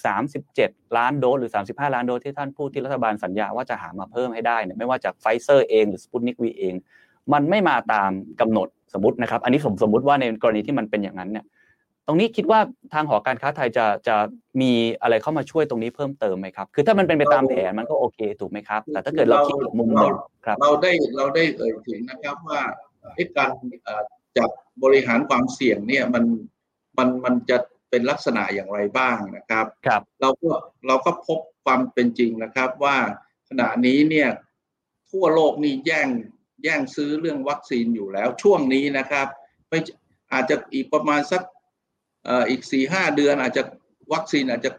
[0.47, 6.75] 37 ล้านโดสหรือ 35 ล้านโดสที่ท่านพูดที่รัฐบาลสัญญาว่าจะหามาเพิ่มให้ได้เนี่ยไม่ว่าจากไฟเซอร์เองหรือสปุตนิกวีเอง
[7.33, 11.45] มันไม่มาตามกำหนดสมมตินะครับ อันนี้ผมสมมติว่าในกรณีที่มันเป็นอย่างนั้นเนี่ย
[12.07, 12.61] ตรงนี้คิดว่า
[12.95, 14.17] ทางหอการค้าไทยจะจะ
[14.61, 20.13] มีอะไรเข้ามาช่วยตรงนี้เพิ่มเติมไหมครับ คือถ้ามันเป็นไปตามแผนมันก็โอเคถูกไหมครับ แต่ถ้าเกิดเราคิดมุมมอง
[20.45, 22.61] ครับ เราได้เราได้เอ่ยถึงนะครับว่า
[23.37, 23.51] การ
[24.39, 24.51] จัด
[24.85, 26.25] บริหารความเสี่ยงเนี่ยมัน
[26.99, 27.57] มันมันจะ
[27.91, 30.51] เป็นลักษณะอย่างไรบ้างนะครับครับเราก็
[30.87, 32.97] เราก็พบความเป็นจริงนะครับว่า
[33.49, 34.29] ขณะนี้เนี่ย
[35.11, 36.09] ทั่วโลกนี่แย่ง
[36.63, 39.27] แย่งซื้อเรื่องวัคซีนอยู่แล้วช่วงนี้นะครับ
[39.69, 39.79] ไม่
[40.33, 41.43] อาจจะอีกประมาณสัก
[42.51, 43.63] อีกสี่ห้าเดือนอาจจะ
[44.13, 44.71] วัคซีนอาจจะ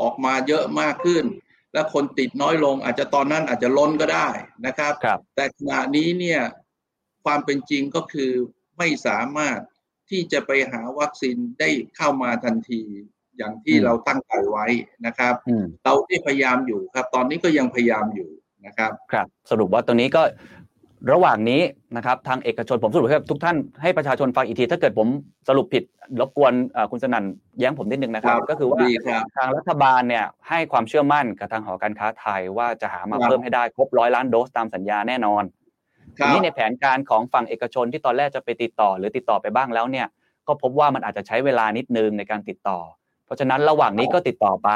[0.00, 1.24] ออกมาเยอะมากขึ้น
[1.72, 4.28] และคนติดน้อยลงอาจจะตอนนั้นอาจจะล้นก็ได้
[4.66, 6.40] นะครับครับแต่ขณะนี้เนี่ย
[7.24, 8.32] ความเป็นจริงก็คือ
[8.78, 9.58] ไม่สามารถ
[10.10, 12.82] ที่จะไปหาวัคซีนได้เข้ามาทันที
[13.36, 14.66] อย่างที่เราตั้งใจไว้
[15.06, 15.34] นะครับ
[15.84, 18.30] เราได้พยายามอยู่ครับ ตอนนี้ก็ยังพยายามอยู่
[18.66, 20.22] นะครับครับ สรุปว่าตรงนี้ก็
[21.12, 21.62] ระหว่างนี้
[21.96, 25.08] นะครับ ทางเอกชนผมสรุปให้ทุกท่านให้ประชาชนฟังอีกที ถ้าเกิดผม
[25.48, 25.84] สรุปผิด
[26.20, 26.52] รบกวน
[26.90, 27.24] คุณสนั่น
[27.58, 28.78] แย้งผมนิดนึงนะครับ ก็คือว่า
[29.36, 35.42] ทางรัฐบาลเนี่ยให้ความเชื่อมั่นกับทางหอการค้าไทยว่าจะหามาเพิ่มให้ได้ครบร้อยล้านโดสตามสัญญาแน่นอน
[36.16, 40.06] ทีนี้ในแผนการของฝั่งเอกชนที่ตอนแรกจะไปติดต่อหรือติดต่อไปบ้างแล้วเนี่ย
[40.46, 42.78] ก็พบว่ามันอาจจะใช้เวลานิดนึงในการติดต่อ
[43.24, 44.70] เพราะฉะนั้นระหว่างนี้ก็ติดต่อไป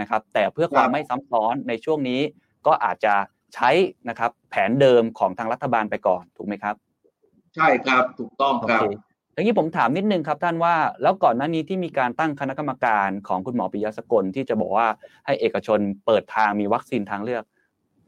[0.00, 2.20] นะครับ แต่เพื่อความไม่ซ้ำซ้อนในช่วงนี้
[2.66, 3.14] ก็อาจจะ
[3.54, 3.70] ใช้
[4.08, 6.74] นะครับแผนเดิมของทางรัฐบาลไปก่อนถูกไหมครับ
[7.54, 8.82] ใช่ครับถูกต้องครับ
[9.34, 14.86] อย่างนี้ผมถามนิดนึงครับท่านว่าแล้วก่อนหน้านี้ที่มีการตั้งคณะกรรมการของคุณหมอปิยะสกลที่จะบอกว่า
[15.26, 17.44] ให้เอกชนเปิดทางมีวัคซีนทางเลือก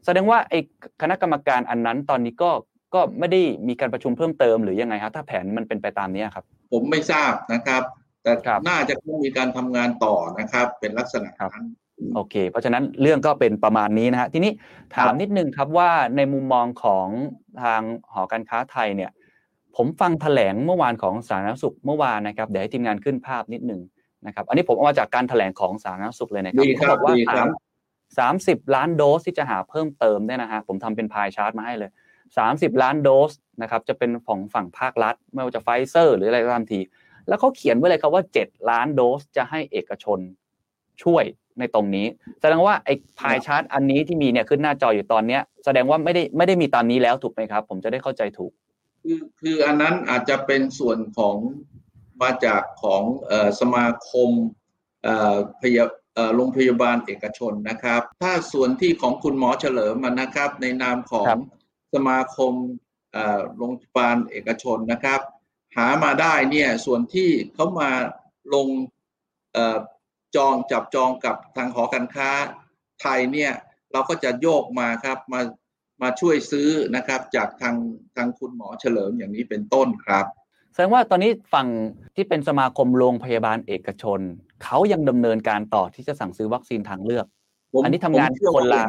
[0.05, 0.59] แสดงว่าไอ้
[1.01, 2.51] คณะกรรมการอันนั้นตอนนี้ก็
[2.95, 7.83] ก็ไม่ได้มีการประชุมเพิ่มเติมหรือยังไงครับถ้าแผนมันเป็นไปตามนี้ครับ ผมไม่ทราบนะครับ
[8.23, 8.31] แต่
[8.69, 11.65] น่าจะต้องมีการทำงานต่อนะครับ เป็นลักษณะนั้น
[12.15, 14.51] โอเค เพราะฉะนั้นเรื่องก็เป็นประมาณนี้นะฮะทีนี้
[14.95, 17.07] ถามนิดนึงครับว่าในมุมมองของ
[17.63, 17.81] ทาง
[18.13, 19.11] หอการค้าไทยเนี่ย
[19.75, 23.81] ผมฟังแถลงเมื่อวานของสาธารณสุขเมื่อวานนะครับเดี๋ยวให้ทีมงานขึ้นภาพนิดนึง
[24.25, 27.47] นะครับอันนี้ผมเอามาจากการแถลงของสาธารณสุขเลยนะครับเขาบอกว่าสาม
[28.17, 31.91] สามสิบล้านโดสที่จะหาเพิ่มเติมเนี่ยนะฮะผมทำเป็น pie chart มาให้เลย
[32.37, 36.79] สามสิบล้านโดสนะครับจะเป็นของฝั่งภาครัฐ ไม่ว่าจะไฟเซอร์ หรืออะไรก็ตามที
[37.27, 40.19] แล้วเขาเขียนไว้เลยครับว่าเจ็ดล้านโดสจะให้เอกชน
[41.03, 41.23] ช่วย
[41.59, 42.07] ในตรงนี้
[42.39, 48.51] แสดงว่าไอ้ pie chart อันนี้ที่มีเนี่ยขึ้นหน้าจออยู่ตอนเนี้ย แสดงว่าไม่ได้ไม่ได้มีตอนนี้แล้วถูกไหมครับ ผมจะได้เข้าใจถูก
[49.03, 51.35] คือคืออันนั้นอาจจะเป็นส่วนของ
[52.21, 53.03] มาจากของ
[53.59, 54.29] สมาคม
[55.61, 55.85] พยา
[56.35, 61.25] โรงพยาบาลเอกชนนะครับ ถ้าส่วนที่ของคุณหมอเฉลิมมันนะครับ ในนามของ
[61.95, 62.53] สมาคม
[63.57, 65.21] โรงพยาบาลเอกชนนะครับ
[65.77, 67.91] หามาได้เนี่ยส่วนที่เขามา
[68.53, 68.67] ลง
[70.35, 72.29] จองจับจองกับทางหอการค้า
[73.01, 73.51] ไทยเนี่ย
[73.91, 75.41] เราก็จะโยกมาครับมา
[76.01, 77.75] มาช่วยซื้อนะครับจากทาง
[78.15, 80.25] ทางคุณหมอเฉลิมอย่างนี้เป็นต้นครับ
[80.73, 81.67] แสดงว่าตอนนี้ฝั่ง
[82.15, 84.19] ที่เป็นสมาคมโรงพยาบาลเอกชน
[84.63, 87.25] เขายังดำเนินการต่อที่จะสั่งซื้อวัคซีนทางเลือก
[87.83, 88.83] อันนี้ทำงานคนละ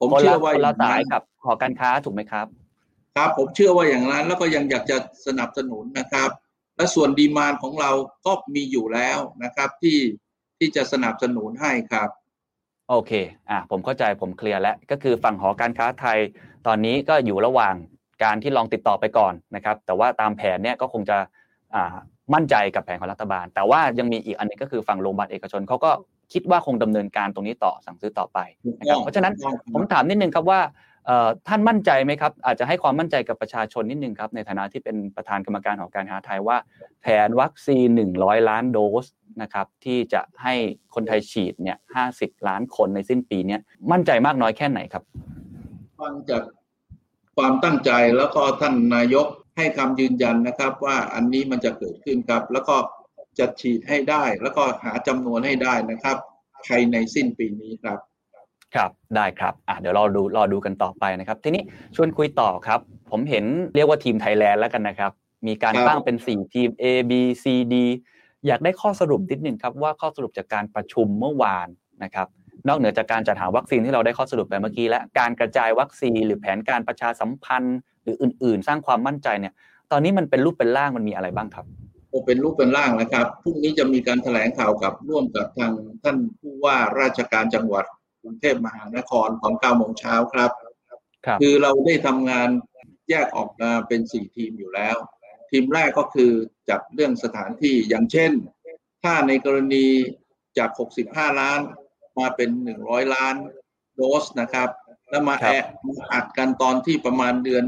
[0.00, 2.46] ผมเชื่อว่าคนละสายกับหอการค้าถูกไหมครับ
[3.16, 6.30] ครับผมเชื่อว่าอย่างนั้น แล้วก็ยังอยากจะสนับสนุนนะครับ
[6.76, 7.90] และส่วนดีมานของเรา
[8.26, 9.98] ก็มีอยู่แล้วนะครับที่
[10.58, 12.08] ที่จะสนับสนุนให้ครับ
[12.88, 13.12] โอเค
[13.50, 16.18] อ่า ผมเข้าใจ ผมเคลียร์แล้ว ก็คือฝั่งหอการค้าไทย
[16.66, 17.74] ตอนนี้ก็อยู่ระหว่าง
[18.24, 21.18] การที่ลองติดต่อไปก่อนนะครับ แต่ว่าตามแผนเนี่ยก็คงจะ
[21.74, 21.94] อ่า
[22.34, 25.90] มั่นใจกับแผนของรัฐบาล แต่ว่ายังมีอีกอันนึงก็คือฝั่งโรงพยาบาลเอกชนเขาก็
[26.32, 28.38] คิดว่าคงดำเนินการตรงนี้ต่อสั่งซื้อต่อไป
[28.78, 29.32] นะครับเพราะฉะนั้น
[29.74, 30.60] ผมถามนิดนึงครับว่า
[31.48, 36.56] ท่านมั่นใจไหมครับ อาจจะให้ความมั่นใจกับประชาชนนิดนึงครับ ในฐานะที่เป็นประธานกรรมการของการค้าไทยว่า
[37.02, 37.88] แผนวัคซีน
[38.18, 39.06] 100 ล้านโดส
[39.42, 40.54] นะครับ ที่จะให้
[40.94, 41.78] คนไทยฉีดเนี่ย
[42.12, 43.56] 50 ล้านคนในสิ้นปีนี้
[43.92, 45.02] มั่นใจมากน้อยแค่ไหนครับ
[46.00, 46.42] ฟังจาก
[47.36, 52.76] ความตั้งใจแล้วก็ท่านนายกให้คำยืนยันนะครับ ว่าอันนี้มันจะเกิดขึ้นครับ แล้วก็
[53.38, 56.16] จะฉีดให้ได้ แล้วก็หาจำนวนให้ได้นะครับ
[56.66, 57.98] ภายในสิ้นปีนี้ครับ
[58.74, 61.62] ครับได้ครับอะเดี๋ยวรอดูรอดูกันต่อไปนะครับ ทีนี้
[61.96, 65.12] ชวนคุยต่อครับ ผมเห็นเรียกว่าทีมไทยแลนด์แล้วกันนะครับ
[65.46, 67.74] มีการตั้งเป็น 4 ทีม A B C D
[68.46, 71.68] อยากได้ข้อสรุปนิดหนึ่งครับว่าข้อสรุปจากการประชุมเมื่อวาน
[72.04, 72.26] นะครับ
[72.68, 79.54] นอกเหนือจากการจัดหาวัคซีนที่เราได้ข้อสรุปไปเมื่อกี้และการกระจายวัคซีนหรือแผนการประชาสัมพันธ์ หรืออื่น ๆ สร้างความมั่นใจเนี่ย
[79.92, 81.66] ตอนนี้มันเป็นรูปเป็นร่างมันมีอะไรบ้างครับ
[82.08, 87.84] โอเป็นรูปเป็นร่างนะครับพรุ่งนี้จะมีการแถลงข่าวกับร่วมกับทางท่านผู้ว่าราชการจังหวัด
[88.22, 90.50] กรุงเทพมหานครตอนเก้าโมงเช้าครับ
[91.40, 92.48] คือเราได้ทำงาน
[93.10, 94.96] แยกออกมาเป็นสี่ทีมอยู่แล้ว
[95.50, 96.30] ทีมแรกก็คือ
[96.70, 98.32] จัดเรื่องสถานที่อย่างเช่น
[99.02, 99.86] ถ้าในกรณี
[100.58, 100.70] จาก
[101.04, 101.60] 65 ล้าน
[102.18, 102.50] มาเป็น
[102.82, 103.34] 100 ล้าน
[103.94, 104.68] โดสนะครับ
[105.10, 105.48] แล้วมาแอ
[105.86, 107.64] มาอัดกันตอนที่ประมาณเดือน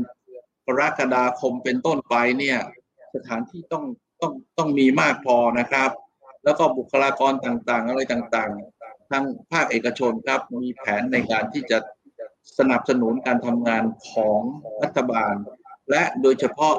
[0.66, 2.58] กรกฎาคมเป็นต้นไปเนี่ย
[3.14, 3.84] สถานที่ต้อง
[4.22, 5.90] ต้องต้องมีมากพอนะครับ
[6.44, 11.78] แล้วก็บุคลากรต่างๆ อะไรต่างๆทั้งภาคเอกชนครับมีแผนในการที่จะ
[12.58, 14.40] สนับสนุนการทำงานของ
[14.82, 15.34] รัฐบาล
[15.90, 16.74] และโดยเฉพาะ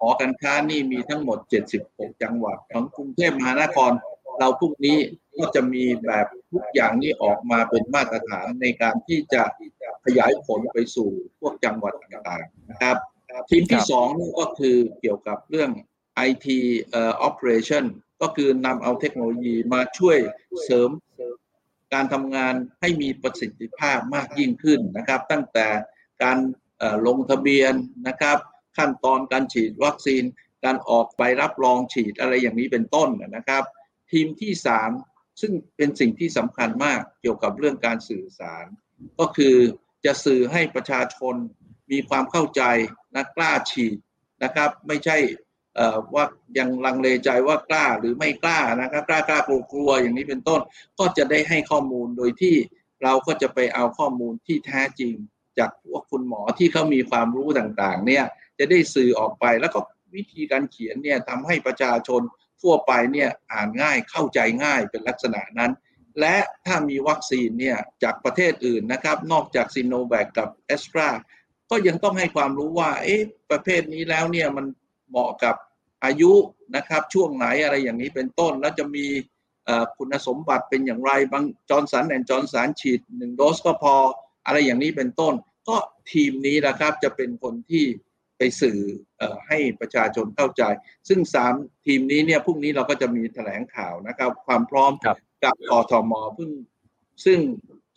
[0.00, 1.38] หอการค้านี่มีทั้งหมด
[1.80, 3.92] 76 จังหวัดของกรุงเทพมหานคร
[4.38, 4.98] เราพรุ่งนี้
[5.38, 9.42] ก็จะมีแบบทุกอย่างนี้ออกมาเป็นมาตรฐานในการที่จะ
[10.04, 12.96] ขยายผลไปสู่พวกจังหวัดต่างๆนะครับ
[13.50, 15.70] ทีมที่สองนี่ก็คือเกี่ยวกับเรื่อง
[16.28, 16.46] IT
[16.90, 17.84] เอ่อ operation
[18.22, 20.18] ก็คือนำเอาเทคโนโลยีมาช่วย
[20.64, 20.90] เสริม
[21.94, 25.66] การทำงานให้มีประสิทธิภาพมากยิ่งขึ้นนะครับ ตั้งแต่
[26.22, 26.38] การ
[27.06, 27.74] ลงทะเบียน
[28.08, 28.38] นะครับ
[28.76, 30.22] ขั้นตอนการฉีดวัคซีน
[30.64, 33.62] การออกใบรับรองฉีดอะไรอย่างนี้เป็นต้นนะครับ
[34.10, 34.90] ทีมที่สาม
[35.40, 38.66] ซึ่งเป็นสิ่งที่สำคัญมากเกี่ยวกับเรื่องการสื่อสาร
[39.18, 39.56] ก็คือ
[40.04, 41.34] จะสื่อให้ประชาชน
[41.90, 42.62] มีความเข้าใจ
[43.14, 43.96] นะกล้าฉีด
[44.42, 45.16] นะครับ ไม่ใช่
[46.14, 46.24] ว่า
[46.58, 50.60] ยังลังเลใจว่ากล้าหรือไม่กล้านะครับกล้ากล้ากลัวกลัวอย่างนี้เป็นต้น
[50.98, 52.54] ก็จะได้ให้ข้อมูลโดยที่
[53.02, 55.14] เราก็จะไปเอาข้อมูลที่แท้จริง
[55.58, 58.24] จากพวกคุณหมอที่เขามีความรู้ต่างๆ เนี่ย
[58.58, 59.80] จะได้สื่อออกไปแล้วก็
[60.14, 62.22] วิธีการเขียนเนี่ยทำให้ประชาชน
[62.62, 65.72] ทั่วไปเนี่ยอ่านง่ายเข้าใจง่ายเป็นลักษณะนั้น
[66.20, 66.36] และ
[66.66, 71.08] ถ้ามีวัคซีนเนี่ยจากประเทศอื่นนะครับ นอกจากซีโนแวคกับเอสตรา
[71.70, 74.66] ก็ยังต้องให้ความรู้ว่าเอ๊ะประเภทนี้แล้วเนี่ยมัน
[75.10, 75.54] เหมาะกับ
[76.04, 76.32] อายุ
[76.76, 79.06] นะครับช่วงไหนอะไรอย่างนี้เป็นต้น แล้วจะมี
[79.96, 83.94] คุณสมบัติเป็นอย่างไรอย่างจอห์นสันแอนด์จอห์นสันฉีดหนึ่งโดสก็พอ
[84.46, 85.34] อะไรอย่างนี้เป็นต้น
[85.68, 85.76] ก็
[86.12, 87.84] ทีมนี้นะครับจะเป็นคนที่
[88.38, 88.78] ไปสื่อ
[89.20, 90.62] อให้ประชาชนเข้าใจ
[91.08, 91.54] ซึ่งสาม
[91.86, 96.50] ทีมนี้เนี่ยพรุ่งนี้เราก็จะมีแถลงข่าวนะครับ ความพร้อมกับอทมเพิ่ง
[97.24, 97.38] ซึ่ง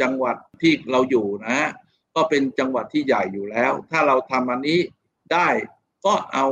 [0.02, 1.70] จังหวัดที่เราอยู่นะฮะ
[2.16, 4.80] ก็เป็นจังหวัดที่ใหญ่อยู่แล้ว ถ้าเราทำอันนี้
[5.34, 5.48] ได้
[6.06, 6.48] ก็เอา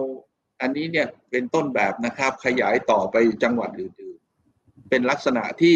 [0.61, 5.75] อันนี้เนี่ยเป็นต้นแบบนะครับขยายต่อไปจังหวัดอื่นๆ เป็นลักษณะที่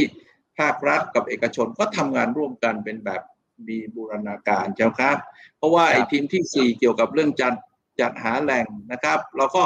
[0.60, 3.22] ภาครัฐกับเอกชนก็ทำงานร่วมกันเป็นแบบ
[3.68, 5.18] มีบูรณาการเจ้าครับ
[5.58, 7.54] เพราะว่าไอ้ทีมที่สี่เกี่ยวกับเรื่องจัด
[8.02, 9.64] จัดหาแหล่งนะครับ เราก็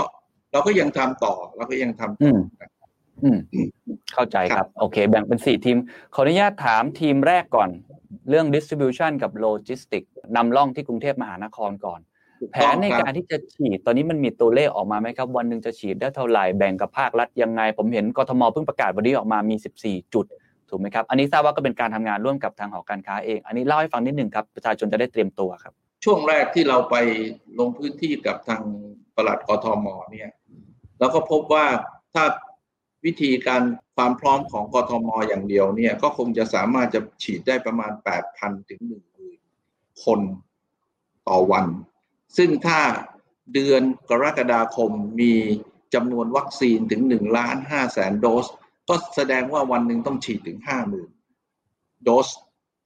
[0.52, 2.36] เราก็ยังทำต่อเราก็ยังทำต่อ
[3.24, 3.40] อืม
[4.14, 5.78] เข้าใจครับโอเค แบ่งเป็นสี่ทีม
[6.14, 7.70] ขออนุญาตถามทีมแรกก่อน
[8.30, 12.00] เรื่อง distribution กับ logistics นำร่องที่กรุงเทพมหานครก่อน
[12.52, 19.56] แผนในการที่จะฉีดตอนนี้มันมีตัวเลขออกมาไหมครับ วันหนึ่งจะฉีดได้เท่าไหร่แบ่งกับภาครัฐยังไง ผมเห็นกทมเพิ่งประกาศวันนี้ออกมามี
[19.86, 20.26] 14 จุด
[20.70, 26.96] ถูกไหมครับ อันนี้ทราบว่าก็เป็นการทำงานร่วมกับทางหอการค้าเอง อันนี้เล่าให้ฟังนิดหนึ่งครับประชาชนจะได้เตรียมตัวครับ ช่วงแรกที่เราไป
[27.60, 28.62] ลงพื้นที่กับทาง
[29.16, 30.32] ปลัดกทมเนี่ย
[31.00, 31.66] เราก็พบว่า
[32.14, 32.24] ถ้า
[33.06, 33.62] วิธีการ
[33.96, 37.92] ความพร้อมของกทมอย่างเดียวเนี่ยก็คงจะสามารถจะฉีดได้ประมาณ
[38.30, 38.92] 8,000 ถึง 1
[39.46, 40.20] 0,000 คน
[41.28, 41.66] ต่อวัน
[42.38, 42.80] ซึ่งถ้า
[43.54, 45.34] เดือนกรกฎาคมมี
[45.94, 48.46] จำนวนวัคซีนถึง1ล้าน5แสนโดส
[48.90, 50.60] ก็แสดงว่าวันหนึ่งต้องฉีดถึง
[51.32, 52.28] 50,000 โดส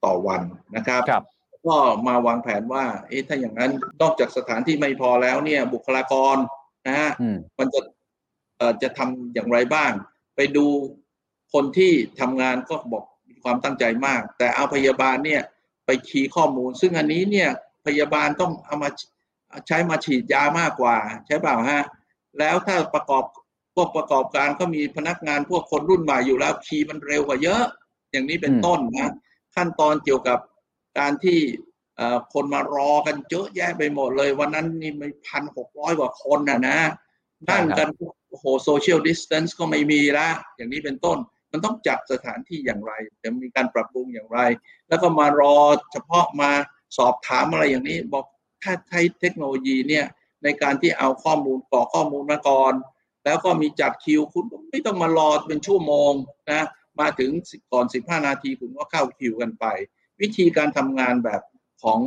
[0.04, 0.42] ต่อวัน
[0.76, 1.24] นะครับรบ
[1.66, 1.76] ก็
[2.06, 3.72] มาวางแผนว่า เอ๊ะถ้าอย่างนั้น
[4.02, 6.36] นอกจากสถานที่ไม่พอแล้วเนี่ย บุคลากร
[6.86, 7.10] นะฮะ
[7.58, 7.80] มันจะ
[8.56, 9.92] เอ่อจะทำอย่างไรบ้าง
[10.36, 10.66] ไปดู
[11.52, 15.42] คนที่ทำงานก็บอกมีความตั้งใจมาก แต่เอาพยาบาลเนี่ย
[15.86, 17.50] ไปคีย์ข้อมูล ซึ่งอันนี้เนี่ย
[17.86, 18.90] พยาบาลต้องเอามา
[19.66, 21.84] ใช้มาฉีดยามากกว่า ใช่เปล่าฮะ
[22.38, 23.24] แล้วถ้าประกอบ
[23.74, 27.62] พวกประกอบการก็มีพนักงานพวกคนรุ่นใหม่อยู่แล้วคีย์มันเร็วกว่าเยอะ
[28.12, 29.12] อย่างนี้เป็นต้นนะ
[29.54, 30.38] ขั้นตอนเกี่ยวกับ
[30.98, 31.38] การที่
[32.32, 36.78] คนมารอกันเยอะแยะไปหมดเลย วันนั้นนี่มีพันหกร้อยกว่าคนนะนะ
[37.50, 37.88] นั่งกัน
[38.28, 41.18] โอ้โห social distance ก็ไม่มีละอย่างนี้เป็นต้น
[41.52, 44.38] มันต้องจัดสถานที่อย่างไรจะมีการปรับปรุงอย่างไร
[44.88, 45.56] แล้วก็มารอ
[45.92, 46.50] เฉพาะมา
[46.98, 48.24] สอบถามอะไรอย่างนี้ บอก
[48.62, 50.06] ถ้าใช้เทคโนโลยีเนี่ย
[50.44, 52.74] ในการที่เอาข้อมูลกรอกข้อมูลมาก่อน
[53.24, 56.12] แล้วก็มีจัดคิวคุณไม่ต้องมารอเป็นชั่วโมง
[56.50, 56.66] นะ
[57.00, 57.30] มาถึง
[57.72, 59.64] ก่อน 15 นาทีคุณก็เข้าคิวกันไป
[60.20, 61.40] วิธีการทำงานแบบ
[61.82, 62.00] ของ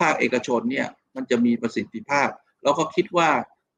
[0.00, 2.28] ภาคเอกชนเนี่ยมันจะมีประสิทธิภาพ
[2.62, 3.30] แล้วก็คิดว่า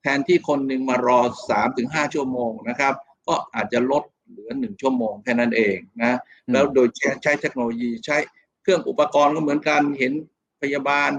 [0.03, 1.21] แทนที่คนหนึ่งมารอ
[1.67, 2.95] 3-5 ชั่วโมงนะครับ
[3.27, 6.19] ก็อาจจะลดเหลือ 1 ชั่วโมงแค่นั้นเองนะ
[6.53, 6.87] แล้วโดย
[7.23, 8.17] ใช้เทคโนโลยีใช้
[8.62, 10.12] เครื่องอุปกรณ์ก็เหมือนกันเห็น
[10.62, 11.11] พยาบาล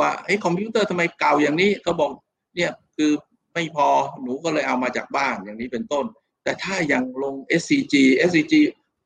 [0.00, 2.10] ว่าไอ้คอมพิวเตอร์ทำไมเก่าอย่างนี้เขาบอก
[2.56, 3.10] เนี่ยคือ
[3.54, 3.88] ไม่พอ
[4.22, 6.04] หนูก็เลยเอามาจากบ้านอย่างนี้เป็นต้น
[6.42, 7.94] แต่ถ้ายังลง SCG
[8.28, 8.54] SCG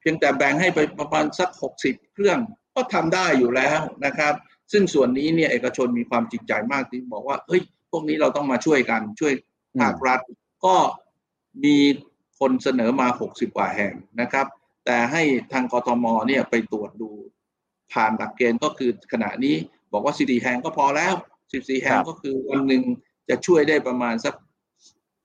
[0.00, 1.50] เพียงแต่แบ่งให้ไปประมาณสัก
[1.82, 2.38] 60 เครื่อง
[2.74, 4.34] ก็ทำได้อยู่แล้วนะครับ
[4.72, 9.32] ซึ่งส่วนนี้เนี่ยเอกชนมีความจริงใจมากที่บอกว่าเฮ้ยพวกนี้เราต้องมาช่วยกันช่วย
[9.80, 10.20] ภาครัฐ
[10.64, 10.76] ก็
[11.64, 11.76] มี
[12.38, 14.46] คนเสนอมา 60 กว่าแห่งนะครับ
[14.84, 17.10] แต่ให้ทางกทมเนี่ยไปตรวจดู
[17.92, 19.56] ผ่านหลักเกณฑ์ก็คือขณะนี้
[19.92, 21.14] บอกว่า14แห่งก็พอแล้ว
[21.48, 22.82] 14แห่งก็คือวันหนึ่ง
[23.28, 24.34] จะช่วยได้ประมาณสัก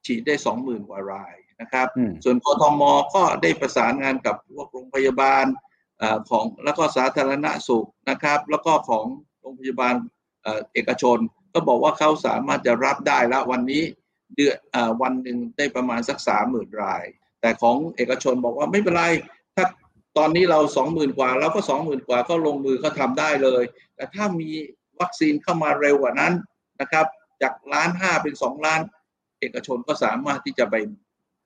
[0.06, 2.82] ฉีดได้20,000กว่ารายนะครับอืมส่วนกทม
[3.16, 5.46] ก็ได้ประสานงานกับพวกโรงพยาบาล
[6.00, 9.06] เอ่อของแล้วก็สาธารณสุขนะครับ แล้วก็ของ
[9.40, 9.96] โรงพยาบาล
[10.44, 11.18] เอ่อเอกชน
[11.54, 13.84] ก็บอกว่าเขาสามารถจะรับได้แล้ววันนี้
[14.36, 17.04] เดือนเอ่อวันหนึ่งได้ประมาณสักสามหมื่นราย
[17.42, 19.37] แต่ของเอกชนบอกว่าไม่เป็นไรถ้า
[20.18, 23.64] ตอนนี้เราสองหมื่นกว่าเราก็สองหมื่นกว่าก็ลงมือก็ทำได้เลย
[23.96, 24.50] แต่ถ้ามี
[25.00, 26.34] วัคซีนเข้ามาเร็วกว่านั้น
[26.82, 27.06] นะครับ
[27.42, 28.82] จากล้านห้าเป็นสองล้าน
[29.40, 30.76] เอกชนก็สามารถที่จะไป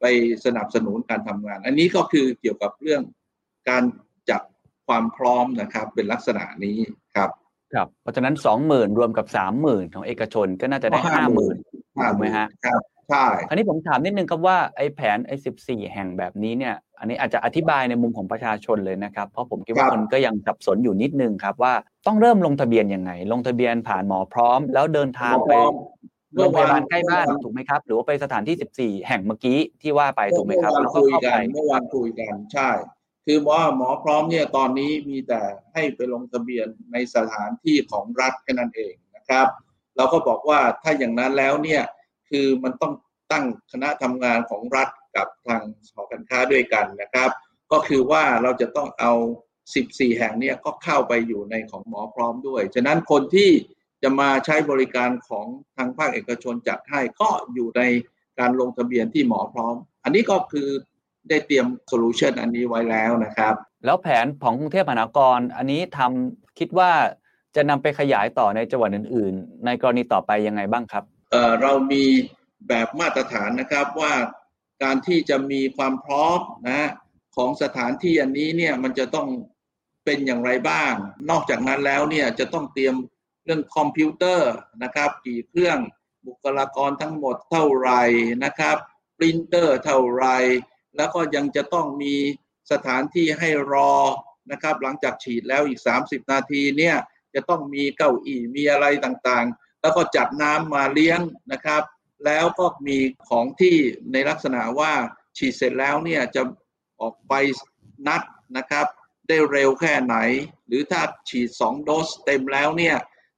[0.01, 0.05] ไป
[0.45, 3.01] สนับสนุนการทำงาน อันนี้ก็คือเกี่ยวกับเรื่อง
[3.69, 3.83] การ
[4.29, 4.41] จัด
[4.87, 6.77] ความพร้อมนะครับ เป็นลักษณะนี้
[7.15, 7.29] ครับ
[7.73, 8.35] ครับเพราะฉะนั้น
[8.67, 9.25] 20,000รวมกับ
[9.59, 21.73] 30,000ของเอกชนก็น่าจะได้ก็50,000ถูกไหมฮะครับใช่อันนี้ผมถามนิดนึงครับว่าไอ้แผนไอ้14แห่งแบบนี้เนี่ย อันนี้อาจจะอธิบายในมุมของประชาชนเลยนะครับ เพราะผมคิดว่าคนก็ยังสับสนอยู่นิดนึงครับ ว่า
[22.07, 25.53] ต้องเริ่มลงทะเบียนยังไง ลงทะเบียนผ่านหมอพร้อม แล้วเดินทางไป
[26.35, 32.69] โรงพยาบาลใกล้บ้านถูกไหมครับ หรือว่าไปสถานที่ 14 แห่งเมื่อกี้ที่ว่าไปถูกไหมครับเมื่อแล้ววานก็คุยเข้ากัไปนเมื่อวานคุยกันใช่
[33.25, 35.41] คือว่าหมอพร้อมเนี่ยตอนนี้มีแต่
[35.73, 39.47] ให้ไปลงทะเบียนในสถานที่ของรัฐแค่นั้นเองนะครับ
[39.97, 41.83] เราก็บอกว่าถ้าอย่างนั้นแล้วเนี่ย
[42.29, 42.93] คือมันต้อง
[43.31, 45.61] ตั้งคณะทำงานของรัฐ กับทาง
[45.93, 47.29] หอการค้าด้วยกันนะครับ
[47.71, 49.13] ก็คือว่าเราจะต้องเอา
[49.65, 53.49] 14 แห่งเนี่ยก็เข้าไปอยู่ในของหมอพร้อมด้วย ฉะนั้นคนที่
[54.03, 55.45] จะมาใช้บริการของ
[55.77, 57.81] ทางภาคเอกชนจัดให้ก็อยู่ใน
[58.39, 60.67] การลงทะเบียนที่หมอพร้อม อันนี้ก็คือ
[61.29, 63.53] ได้เตรียมโซลูชันอันนี้ไว้แล้วนะครับ
[63.85, 66.91] แล้วแผนของกรุงเทพมหานครอันนี้ทำคิดว่า
[67.55, 72.03] จะนำไปขยายต่อในจังหวัดอื่น ๆ ในกรณีต่อไปยังไงบ้างครับเอ่อเรามี
[72.67, 74.13] แบบมาตรฐานนะครับว่า
[74.83, 76.39] การที่จะมีความพร้อม
[76.69, 76.89] นะ
[77.35, 79.27] ของสถานที่อันนี้เนี่ยมันจะต้อง
[80.05, 80.93] เป็นอย่างไรบ้าง
[81.29, 82.95] นอกจากนั้นแล้วเนี่ยจะต้องเตรียม
[83.45, 84.51] เรื่องคอมพิวเตอร์
[84.83, 85.77] นะครับ กี่เครื่อง
[86.27, 88.01] บุคลากรทั้งหมดเท่าไหร่
[88.43, 88.77] นะครับ
[89.17, 90.37] ปรินเตอร์เท่าไหร่
[90.97, 92.15] แล้วก็ยังจะต้องมี
[92.71, 93.93] สถานที่ให้รอ
[94.51, 96.95] นะครับ หลังจากฉีดแล้วอีก 30 นาทีเนี่ย
[97.33, 101.19] จะต้องมีเก้าอี้มีอะไรต่างๆ แล้วก็จัดน้ำมาเลี้ยง
[101.51, 101.83] นะครับ
[102.25, 102.97] แล้วก็มี
[103.29, 103.75] ของที่
[104.11, 104.93] ในลักษณะว่า
[105.37, 106.41] ฉีดเสร็จแล้วเนี่ยจะ
[107.01, 107.33] ออกไป
[108.07, 108.21] นัด
[108.57, 108.85] นะครับ
[109.27, 110.15] ได้เร็วแค่ไหน
[110.67, 112.97] หรือถ้าฉีด 2 โดสเต็มแล้วเนี่ย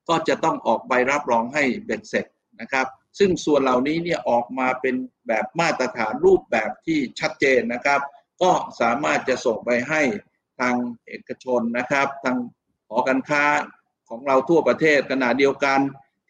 [0.10, 2.26] ก็จะต้องออกใบรับรองให้เบ็ดเสร็จ
[2.62, 2.88] นะครับ
[3.20, 4.96] ซึ่งส่วนเหล่านี้เนี่ยออกมาเป็น
[5.28, 8.02] แบบมาตรฐานรูปแบบที่ชัดเจนนะครับ
[8.42, 10.02] ก็สามารถจะส่งไปให้
[10.60, 10.76] ทาง
[11.08, 12.38] เอกชนนะครับ ทาง
[12.88, 13.44] หอการค้า
[14.10, 15.80] ของเราทั่วประเทศขณะเดียวกัน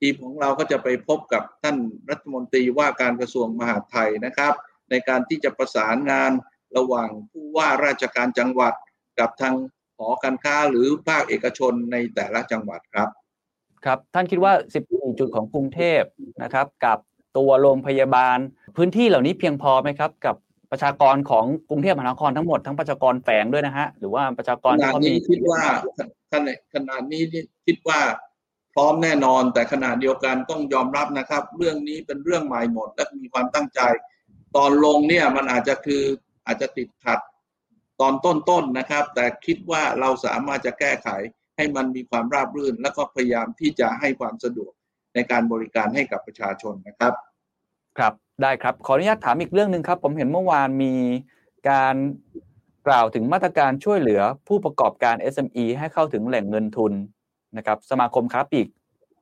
[0.04, 1.78] ทีมของเราก็จะไปพบกับท่าน
[2.10, 4.54] รัฐมนตรีว่าการกระทรวงมหาดไทยนะครับ
[4.90, 6.32] ในการที่จะประสานงาน
[6.78, 8.74] ระหว่างผู้ว่าราชการจังหวัด
[9.20, 9.56] กับทาง
[9.98, 13.10] หอการค้าหรือภาคเอกชนในแต่ละจังหวัดครับ
[13.86, 14.54] ครับ ท่านคิดว่า
[14.86, 16.02] 14 จุดของกรุงเทพ
[16.44, 16.98] นะครับ กับ
[17.38, 18.38] ตัวโรงพยาบาล
[18.78, 20.36] พื้นที่เหล่านี้เพียงพอไหมครับ กับ
[20.72, 25.62] ประชากรของกรุงเทพมหานครทั้งหมดทั้งประชากรแฝงด้วยนะฮะหรือว่าประชากรขที่นาดเขามีนี้คิดว่า
[26.32, 28.00] ขณะขนาดนี้นี่คิดว่า
[28.76, 33.82] พร้อมแน่นอน แต่ขณะเดียวกันต้องยอมรับนะครับ เรื่องนี้เป็นเรื่องใหม่หมด และมีความตั้งใจ
[34.56, 36.04] ตอนลงเนี่ยมันอาจจะคือ
[36.46, 37.20] อาจจะติดขัด
[38.02, 41.10] ตอนต้นๆนนะครับ แต่คิดว่าเราสามารถจะแก้ไข
[41.58, 44.72] ให้มันมีความราบรื่น แล้วก็พยายามที่จะให้ความสะดวก
[45.16, 47.14] ในการบริการให้กับประชาชนนะครับ
[47.98, 50.94] ครับได้ครับขออนุญาตถามอีกเรื่องหนึ่งครับ ผมเห็นเมื่อวานมี
[51.70, 51.96] การ
[52.88, 56.94] กล่าวถึงมาตรการช่วยเหลือผู้ประกอบการ SME ให้เข้าถึงแหล่งเงินทุน
[57.58, 58.68] นะครับสมาคมค้าปลีก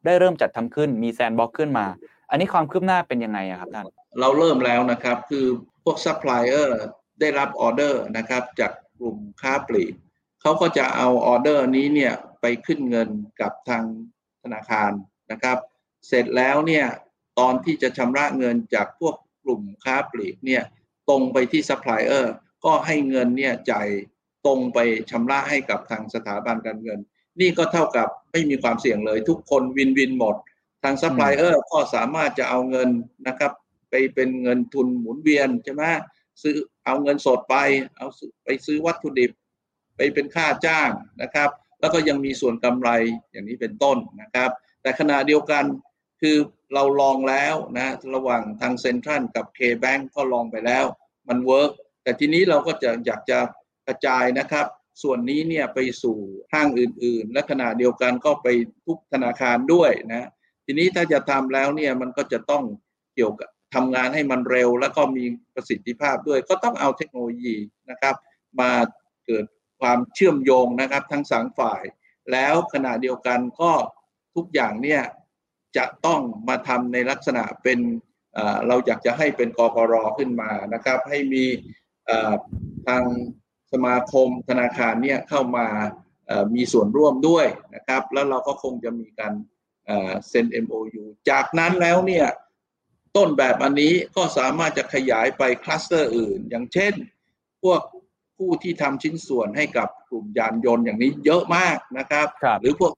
[0.05, 1.85] ได้เริ่มจัดทำขึ้นมี sandbox ขึ้นมา
[2.29, 3.87] อันนี้ความคืบหน้าเป็นยังไงอะครับท่าน
[4.19, 5.45] เราเริ่มแล้วนะครับ คือ
[5.83, 6.79] พวกซัพพลายเออร์
[7.19, 9.93] ได้รับออเดอร์นะครับจากกลุ่มค้าปลีก
[10.41, 13.09] เขาก็จะเอาออเดอร์นี้เนี่ยไปขึ้นเงิน
[13.41, 13.83] กับทาง
[14.43, 14.91] ธนาคาร
[15.31, 15.57] นะครับ
[16.07, 16.85] เสร็จแล้วเนี่ย
[17.39, 20.63] ตอนที่จะชำระเงินจากพวกกลุ่มค้าปลีกเนี่ย
[21.09, 22.33] ตรงไปที่ซัพพลายเออร์
[22.65, 23.87] ก็ให้เงินเนี่ยจ่าย
[24.45, 24.79] ตรงไป
[25.11, 26.99] ชำระให้กับทางสถาบันการเงิน
[27.39, 30.35] นี่ก็เท่ากับไม่มีความเสี่ยงเลย ทุกคน win-win หมด
[30.83, 32.89] ทางซัพพลายเออร์ก็สามารถจะเอาเงิน
[33.27, 33.51] นะครับ
[33.89, 35.83] ไปเป็นเงินทุนหมุนเวียนใช่ไหม
[36.41, 37.55] ซื้อเอาเงินสดไป
[37.97, 38.07] เอา
[38.43, 39.31] ไปซื้อวัตถุดิบ
[39.95, 40.89] ไปเป็นค่าจ้าง
[41.21, 42.89] นะครับ แล้วก็ยังมีส่วนกำไร
[43.31, 44.49] อย่างนี้เป็นต้นนะครับ
[44.81, 45.63] แต่ขณะเดียวกัน
[46.21, 46.37] คือ
[46.73, 50.85] เราลองแล้วนะระหว่างทางเซ็นทรัลกับ K-Bank ก็ลองไปแล้ว
[51.27, 51.71] มัน work
[52.03, 53.39] แต่ทีนี้เราก็จะอยากจะ
[53.87, 54.65] กระจายนะครับ
[55.01, 56.17] ส่วนนี้เนี่ยไปสู่
[56.53, 58.47] ห้างอื่น ๆ และขณะเดียวกันก็ไป
[58.85, 60.29] ทุกธนาคารด้วยนะ
[60.65, 62.63] ทีนี้ถ้าจะทำแล้วเนี่ยมันก็จะต้อง
[63.15, 65.23] เกี่ยวกับทำงานให้มันเร็ว แล้วก็มี
[65.53, 67.55] ประสิทธิภาพด้วย ก็ต้องเอาเทคโนโลยี
[67.89, 68.15] นะครับ
[68.59, 68.71] มา
[69.25, 69.45] เกิด
[69.81, 71.83] ความเชื่อมโยงนะครับทั้งสองฝ่าย
[72.31, 73.71] แล้วขณะเดียวกันก็
[74.35, 75.01] ทุกอย่างเนี่ย
[75.77, 77.79] จะต้องมาทำในลักษณะเป็น
[78.67, 81.43] เราอยากจะให้เป็นกปรขึ้นมานะครับ ให้มี
[82.87, 83.03] ทาง
[83.73, 85.67] สมาคมธนาคารเนี่ยเข้ามา
[86.55, 87.45] มีส่วนร่วมด้วย
[87.75, 89.33] นะครับ แล้วเราก็คงจะมีการ
[90.29, 92.27] เซ็น MOU จากนั้นแล้วเนี่ย
[93.17, 96.93] ต้นแบบอันนี้ก็สามารถจะขยายไปคลัสเตอร์อื่น อย่างเช่น
[97.63, 97.81] พวก
[98.37, 102.93] ผู้ที่ทำชิ้นส่วนให้กับกลุ่มยานยนต์อย่างนี้เยอะมากนะครับรบหรือพวก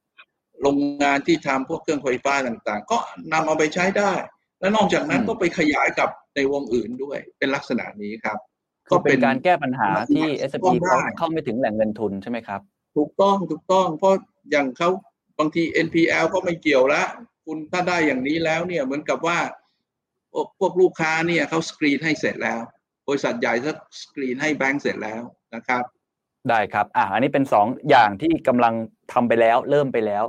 [0.61, 2.97] โรงงานที่ทำพวกเครื่องไฟฟ้าต่างๆ ก็
[3.33, 4.13] นำเอาไปใช้ได้
[4.59, 8.37] และนอกจากนั้นก็ไปขยายกับในวงอื่นด้วยเป็นลักษณะนี้ครับ
[8.91, 12.61] ก็เป็นการแก้ปัญหาที่ s อ p เขาเข้าไม่ถึงแหล่งเงินทุนใช่ไหมครับ
[12.97, 14.13] ถูกต้องถูกต้อง เพราะ
[14.51, 14.89] อย่างเขา
[15.39, 17.03] บางที NPL ก็ไม่เกี่ยวละ
[17.45, 19.39] คุณถ้าได้อย่างนี้แล้วเนี่ยเหมือนกับว่า
[20.59, 22.59] พวกลูกค้าเนี่ยเขาสกรีนให้เสร็จแล้ว
[23.07, 23.71] บริษัทใหญ่ก็
[24.01, 25.21] สกรีนให้แบงก์เสร็จแล้ว
[25.55, 25.83] นะครับ
[26.49, 28.73] ได้ครับ อะอันนี้เป็น 2ออย่างที่กำลัง
[29.13, 30.23] ทำไปแล้ว เริ่มไปแล้ว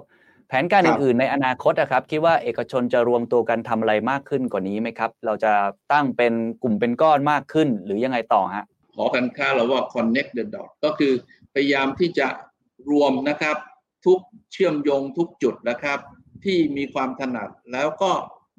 [0.48, 5.52] แผนการอื่นๆในอนาคตนะครับคิดว่าเอกชนจะรวมตัวกันทำอะไรมากขึ้นกว่านี้ไหมครับ เราจะ
[5.92, 6.32] ตั้งเป็น
[6.62, 8.64] กลุ่มเป็นก้อนมากขึ้น หรือยังไงต่อฮะ
[8.96, 11.12] ขอกันค่าเราว่า connect the dot ก็คือ
[11.54, 12.26] พยายามที่จะ
[12.90, 13.56] รวมนะครับ
[14.06, 14.20] ทุก
[14.52, 15.98] เชื่อมโยงทุกจุดนะครับ
[16.44, 18.10] ที่มีความถนัดแล้วก็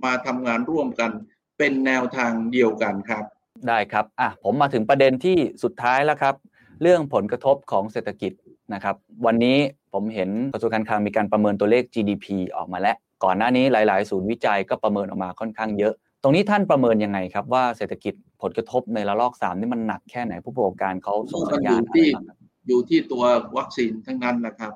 [0.03, 1.11] มาทำงานร่วมกัน
[1.57, 3.23] เป็นแนวทางเดียวกันครับ
[3.67, 6.35] ได้ครับอะผมมาถึงประเด็นที่สุดท้ายแล้วครับ
[6.81, 8.31] เรื่องผลกระทบของเศรษฐกิจ
[8.73, 9.57] นะครับ วันนี้
[9.95, 12.25] ผมเห็นกระทรวงการคลังมีการประเมินตัวเลข GDP
[12.55, 15.93] ออกมาแล้ว ก่อนหน้านี้หลาย ๆ ศูนย์วิจัยก็ประเมินออกมาค่อนข้างเยอะ
[16.23, 22.25] ตรงนี้ท่านประเมินยังไงครับว่าเศรษฐกิจผลกระทบในระลอก3นี่มันหนักแค่ไหนผู้ประกอบการเขาส่งสัญญาณอะไรบ้าง
[22.67, 23.23] อยู่ที่ตัว
[23.57, 24.73] วัคซีนทั้งนั้นนะครับ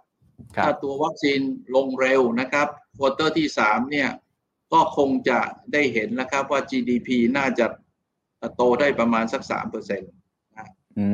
[0.66, 1.40] ถ้าตัววัคซีน
[1.76, 2.68] ลงเร็วนะครับ
[2.98, 4.10] quarter ที่3เนี่ย
[4.74, 5.40] ก็คงจะ
[5.74, 7.66] ได้เห็นนะครับว่า GDP น่าจะ
[8.56, 10.12] โตได้ประมาณสักสามเปอร์เซ็นต์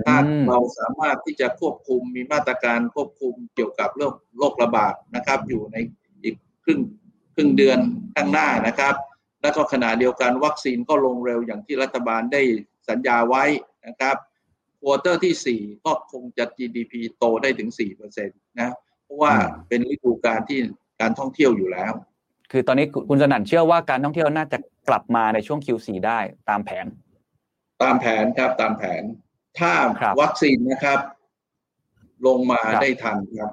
[0.06, 0.18] ถ้า
[0.48, 5.78] เราสามารถที่จะควบคุมมีมาตรการควบคุมเกี่ยวกับเรื่องโรคระบาดนะครับ อยู่ใน
[6.24, 6.80] อีกครึ่ง
[7.36, 7.80] ครึ่งเดือน
[8.16, 8.96] ข้างหน้านะครับ
[9.42, 12.42] แล้วก็ขณะเดียวกันวัคซีนก็ลงเร็วอย่างที่รัฐบาลได้
[12.90, 13.44] สัญญาไว้
[13.88, 14.16] นะครับ
[14.82, 17.70] quarter ที่ 4 ก็คงจะ GDP โตได้ถึง
[18.16, 18.72] 4%นะ
[19.04, 19.34] เพราะว่า
[19.68, 20.60] เป็นฤดูกาลที่
[21.02, 21.94] การท่องเที่ยวอยู่แล้ว
[22.52, 24.58] คือตอนนี้คุณสนั่นเชื่อว่าการท่องเที่ยวน่าจะ
[24.90, 26.20] กลับมาในช่วง Q4 ได้
[26.50, 26.86] ตามแผน
[27.84, 29.04] ตามแผนครับตามแผน
[29.60, 29.72] ถ้า
[30.22, 31.00] วัคซีนนะครับ
[32.28, 33.52] ลงมาได้ทันครับ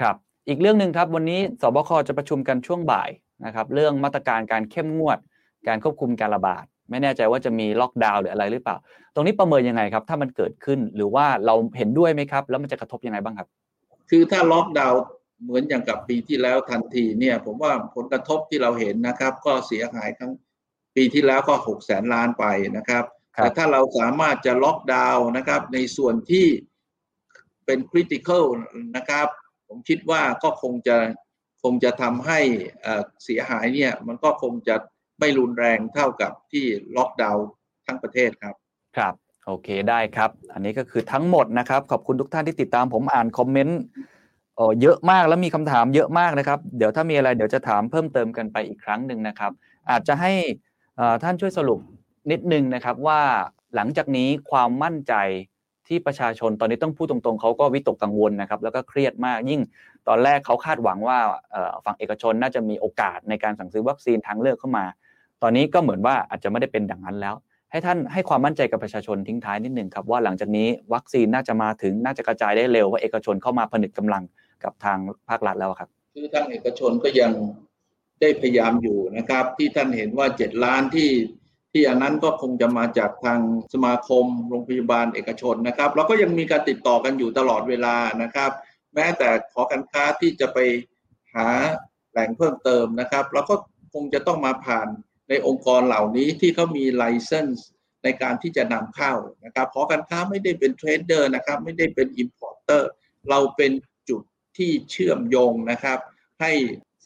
[0.00, 0.16] ครับ
[0.48, 3.10] อีกเรื่องหนึ่งครับ วันนี้สบคจะประชุมกันช่วงบ่าย
[3.44, 5.18] นะครับ เรื่องมาตรการการเข้มงวด
[5.68, 8.76] การควบคุมการระบาด ไม่แน่ใจว่าจะมีล็อกดาวน์หรืออะไรหรือเปล่า
[9.14, 13.48] ตรงนี้ประเมินยังไงครับ ถ้ามันเกิดขึ้นหรือว่าเราเห็นด้วยไหมครับ แล้วมันจะกระทบยังไงบ้างครับ
[14.10, 15.02] คือถ้าล็อกดาวน์
[15.42, 20.30] เหมือนอย่างกับปีที่แล้วทันทีเนี่ย ผมว่าผลกระทบที่เราเห็นนะครับ ก็เสียหายทั้ง
[20.96, 22.44] ปีที่แล้วก็หกแสนล้านไป
[22.76, 23.04] นะครับ
[23.34, 26.46] แต่ถ้าเราสามารถจะล็อกดาวน์นะครับ ในส่วนที่
[27.66, 28.44] เป็นคริติคอล
[28.96, 29.28] นะครับ
[29.68, 30.96] ผมคิดว่าก็คงจะ
[31.62, 32.40] คงจะทำให้
[33.24, 34.76] เสียหายเนี่ย มันก็คงจะ
[35.20, 36.64] ไม่รุนแรงเท่ากับที่
[36.96, 37.46] ล็อกดาวน์
[37.86, 38.54] ทั้งประเทศครับ
[38.96, 39.14] ครับ
[39.46, 43.80] โอเคได้ครับ อันนี้ก็คือทั้งหมดนะครับ ขอบคุณทุกท่านที่ติดตามผมอ่านคอมเมนต์
[44.56, 49.52] โอ้เยอะมากแล้วมีคำถามเยอะมากนะครับ เดี๋ยวถ้ามีอะไรเดี๋ยวจะถามเพิ่มเติมกันไปอีกครั้งหนึ่งนะครับ
[49.90, 50.32] อาจจะให้
[51.22, 51.80] ท่านช่วยสรุป
[52.30, 53.20] นิดนึงนะครับว่า
[53.74, 55.14] หลังจากนี้ความมั่นใจ
[55.88, 59.62] ที่ประชาชนตอนนี้ต้องพูดตรงๆเขาก็วิตกกังวลนะครับ แล้วก็เครียดมากยิ่ง
[60.08, 61.18] ตอนแรกเขาคาดหวังว่า
[61.84, 64.84] ฝั่งเอกชนน่าจะมีโอกาสในการสั่งซื้อวัคซีนทางเลือกเข้ามา
[65.42, 67.34] ตอนนี้ก็เหมือนว่าอาจจะไม่ได้เป็นดังนั้นแล้ว
[67.70, 74.22] ให้ท่านให้ความมั่นใจกับประชาชนทิ้งท้ายนิดหนึ่งครับว่าหลังจากนี้วัคซีนน่าจะมาถึงน่าจะกระจายได้เร็วว่าเอกชนเข้ามาผนึกกำลัง
[74.64, 74.98] กับทาง
[75.28, 77.32] ภาครัฐแล้วครับคือทางเอกชนก็ยัง
[78.20, 81.08] ได้พยายามอยู่นะครับ ที่ท่านเห็นว่าเจ็ดล้านที่
[81.72, 83.40] ที่อันนั้นก็คงจะมาจากทาง
[83.72, 88.50] สมาคมโรงพยาบาลเอกชนนะครับแล้วก็ยังมีการติดต่อกันอยู่ตลอดเวลานะครับ
[88.94, 90.58] แม้แต่หอการค้าที่จะไป
[91.34, 91.48] หา
[92.10, 93.54] แหล่งเพิ่มเติมนะครับแล้วก็
[93.92, 94.88] คงจะต้องมาผ่าน
[95.28, 97.68] ในองค์กรเหล่านี้ที่เขามี license
[98.04, 99.14] ในการที่จะนำเข้า
[99.44, 102.90] นะครับหอการค้าไม่ได้เป็น trader นะครับ ไม่ได้เป็น importer
[103.30, 103.72] เราเป็น
[104.08, 104.22] จุด
[104.56, 105.98] ที่เชื่อมโยงนะครับ
[106.40, 106.52] ให้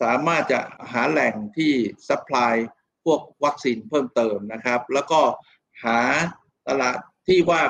[0.03, 0.61] สามารถจะ
[0.93, 1.73] หาแหล่งที่
[2.09, 2.55] supply
[3.07, 5.21] พวกวัคซีนเพิ่มเติมนะครับ แล้วก็
[5.85, 5.99] หา
[6.69, 6.97] ตลาด
[7.29, 7.61] ที่ว่า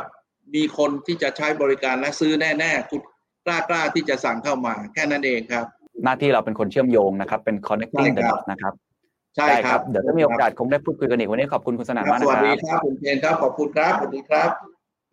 [0.54, 3.00] มีคนที่จะใช้บริการและซื้อแน่ๆคุณ
[3.46, 5.64] กล้ากล้าที่จะสั่งเข้ามาแค่นั้นเองครับ
[6.04, 8.74] หน้าที่เราเป็นคนเชื่อมโยงนะครับ เป็น connecting the dots นะครับ
[9.36, 14.50] ใช่ครับ เดี๋ยวถ้ามีโอกาสคงได้พูดคุยกันอีกวันนี้ขอบคุณคุณสนั่นมากนะครับสวัสดีครับคุณเทนครับขอบคุณครับสวัสดีครับ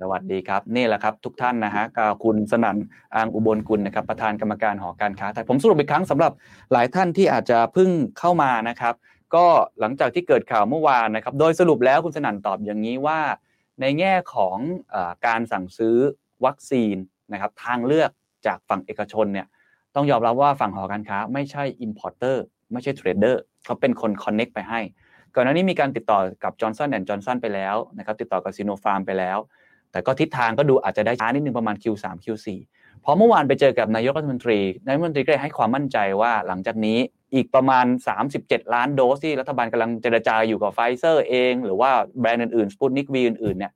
[0.01, 1.83] สวัสดีครับ นี่แหละครับทุกท่านนะฮะ
[2.23, 2.77] คุณสนั่น
[3.15, 6.31] อังอุบลกุลนะครับประธานกรรมการหอการค้าไทยผมสรุปอีกครั้งสำหรับ
[6.71, 8.93] หลายท่านที่อาจจะเพิ่งเข้ามานะครับ
[9.35, 9.45] ก็
[9.79, 13.19] หลังจากที่เกิดข่าวเมื่อวานนะครับ โดยสรุปแล้วคุณสนั่นตอบอย่างนี้ว่า
[13.81, 14.57] ในแง่ของ
[14.93, 15.97] อการสั่งซื้อ
[16.45, 16.95] วัคซีน
[17.33, 18.09] นะครับ ทางเลือก
[18.47, 19.47] จากฝั่งเอกชนเนี่ย
[19.95, 22.37] ต้องยอมรับว่าฝั่งหอการค้า ไม่ใช่ importer
[22.71, 24.79] ไม่ใช่ trader เขาเป็นคน connect ไปให้
[25.35, 29.37] ก่อนหน้านี้มีการติดต่อกับจอห์นสันแอนด์จอห์นสันไปแล้วนะครับ ติดต่อกับซิโนฟาร์มไปแล้ว
[29.91, 32.47] แต่ก็ทิศทางก็ดูอาจจะได้ช้านิดนึงประมาณ Q3 Q4
[33.03, 36.99] พอเมื่อวานไปเจอกับนายกรัฐมนตรีนายกรัฐมนตรีก็ให้ความมั่นใจว่าหลังจากนี้
[37.33, 37.85] อีกประมาณ
[38.29, 43.73] 37 ล้านโดสที่รัฐบาลกำลังเจรจาอยู่กับไฟเซอร์เอง หรือว่าแบรนด์อื่นๆสปุตนิกวีอื่นๆเนี่ย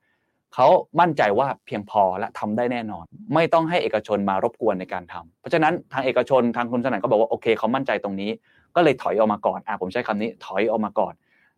[0.54, 0.68] เขา
[1.00, 8.32] มั่นใจว่าเพียงพอและทำได้แน่นอน ไม่ต้องให้เอกชนมารบกวนในการทำเพราะฉะนั้นทางเอกชนทางคุณสนั่นก็บอกว่าโอเคเขามั่นใจตรงนี้
[8.76, 11.14] ก็เลยถอยออกมาก่อนอะผมใช้คำนี้ถอยออกมาก่อน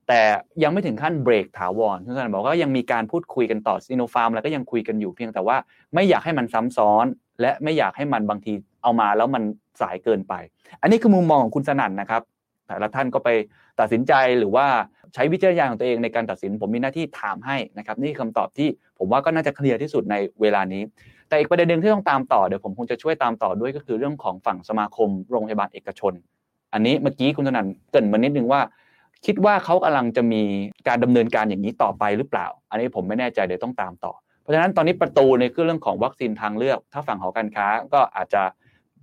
[0.07, 0.21] แต่
[0.63, 5.57] ยังไม่ถึงขั้นเบรกถาวรคุณสนั่นบอกว่ายังมีการพูดคุยกันต่อซีโนฟาร์มแล้วก็ยังคุยกันอยู่เพียงแต่ว่า
[5.93, 7.05] ไม่อยากให้มันซ้ำซ้อน
[7.41, 9.43] และไม่อยากให้มันบางทีเอามาแล้วมัน
[9.81, 10.33] สายเกินไป
[10.81, 12.21] อันนี้คือมุมมองของคุณสนั่นนะครับ
[12.67, 13.29] แต่ละท่านก็ไป
[13.79, 14.65] ตัดสินใจหรือว่า
[15.13, 18.69] ใช้วิจารณญาณของตัวเองในการตัดสิน ผมมีหน้าที่ถามให้นะครับ นี่คือคำตอบที่
[18.99, 20.83] ผมว่าก็น่าจะเคลียร์ที่สุดในเวลานี้
[21.27, 26.13] แต่อีกประเด็นหนึ่งที่ต้องตามต่อเดี๋ยวผมคงจะช่วยตามต่อด้วยก็คือเรื่องของฝั่งสมาคมโรงพยาบาลเอกชน
[26.73, 28.61] อันนี้เมื่อกี้คุณสนั่นเกินมานิดนึงว่า
[29.25, 30.41] คิดว่าเขากำลังจะมี
[30.87, 38.41] การดำเนินการอย่างนี้ต่อไปหรือเปล่า อันนี้ผมไม่แน่ใจเดี๋ยวต้องตามต่อ เพราะฉะนั้นตอนนี้ประตูในเรื่องของวัคซีนทางเลือก ถ้าฝั่งหอการค้าก็อาจจะ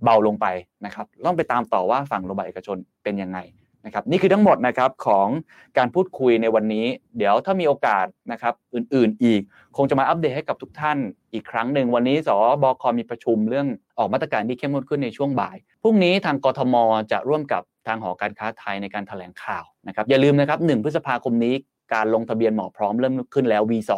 [0.03, 0.45] เบาลงไป
[0.85, 3.39] นะครับต้องไปตามต่อว่าฝั่งโรงพยาบาลเอกชนเป็นยังไง
[3.85, 5.27] นะครับนี่คือทั้งหมดนะครับของ
[5.77, 6.85] การพูดคุยในวันนี้
[7.17, 9.41] เดี๋ยวถ้ามีโอกาสนะครับอื่นๆอีก
[9.77, 10.97] คงจะมาอัปเดตให้กับทุกท่าน
[11.33, 12.29] อีกครั้งหนึ่งวันนี้ส
[12.63, 13.67] บคมีประชุมเรื่อง
[13.99, 16.75] ออกมาตรการที่เข้มงวดขึ้นในช่วงบ่ายพรุ่งนี้ทางกทม
[17.11, 21.53] จะร่วมกับทางหอการค้าไทยในการแถลงข่าวนะครับอย่าลืมนะครับ1พฤษภาคมนี้
[21.93, 23.91] การลงทะเบียนหมอพร้อมเริ่มขึ้นแล้ว V2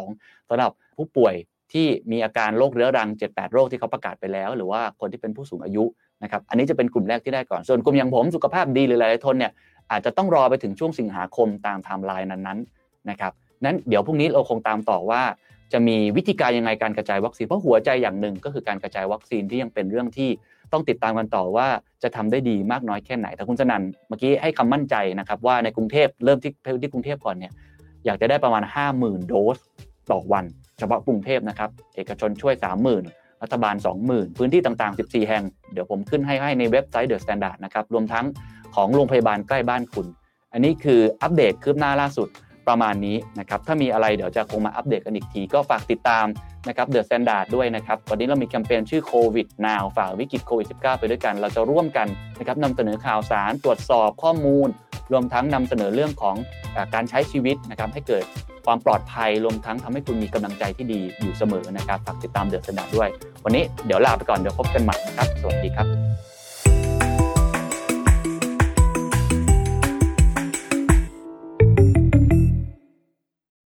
[0.48, 1.34] สำหรับผู้ป่วย
[1.72, 5.84] ที่มีอาการโรคเรื้อรัง 7-8 โรคที่เขาประกาศไปแล้ว หรือว่าคนที่เป็นผู้สูงอายุ
[6.22, 9.52] นะครับอันนี้จะเป็นกลุ่มแรกที่ได้ก่อน ส่วนกลุ่มอย่างผมสุขภาพดีหรือหลายๆท่านเนี่ย
[9.90, 13.32] อาจจะต้องรอไปถึงช่วงสิงหาคมตามไทม์ไลน์นั้นๆนะครับ
[13.64, 15.22] นั้นเดี๋ยวพรุ่งนี้เราคงตามต่อว่า
[15.72, 20.30] จะมีวิธีการยังไงการกระจายวัคซีนเพราะหัวใจอย่างหนึ่งก็คือการกระจายวัคซีนที่ยังเป็นเรื่องที่
[20.72, 21.68] ต้องติดตามกันต่อว่า
[22.02, 26.52] จะทำได้ดีมากน้อยแค่ไหนแต่คุณสนันเมื่อกี้ให้คำมั่นใจนะครับว่าในกรุงเทพเริ่มที่
[26.82, 27.52] ที่กรุงเทพก่อนเนี่ย
[28.04, 28.62] อยากจะได้ประมาณ
[28.96, 29.58] 50,000 โดส
[30.10, 30.44] ต่อวัน
[30.80, 32.54] เฉพาะกรุงเทพนะครับเอกชนช่วย
[32.98, 33.74] 30,000 รัฐบาล
[34.06, 38.26] 20,000 พื้นที่ต่างๆ 14 แห่ง เดี๋ยวผมขึ้นให้ให้ในเว็บไซต์ THE STANDARD นะครับรวมทั้ง
[38.74, 40.06] ของโรงพยาบาลใกล้บ้านคุณ
[40.52, 42.28] อันนี้คืออัปเดตคืบหน้าล่าสุด
[42.70, 46.26] ประมาณนี้นะครับถ้ามีอะไรเดี๋ยวจะคงมาอัปเดตกันอีกที ก็ฝากติดตาม
[46.68, 52.06] นะครับ THE STANDARD ด้วยนะครับวันนี้เรามีแคมเปญชื่อโควิด now ฝ่าวิกฤตโควิด -19 ไปด้วยกัน เราจะร่วมกัน
[52.38, 54.68] นะครับนำเสนอข่าวสารตรวจสอบข้อมูล
[55.12, 56.36] รวมทั้งนำเสนอเรื่องของ
[56.94, 58.24] การใช้ชีวิตนะครับให้เกิด
[58.66, 63.08] ความปลอดภัยรวมทั้งทำให้คุณมีกำลังใจที่ดีอยู่เสมอนะครับฝากติดตาม THE STANDARD ด้วย
[63.44, 65.86] วันนี้เดี๋ยวลาไปก่อนเดี๋ยวพบกันใหม่นะครับ สวัสดีครับ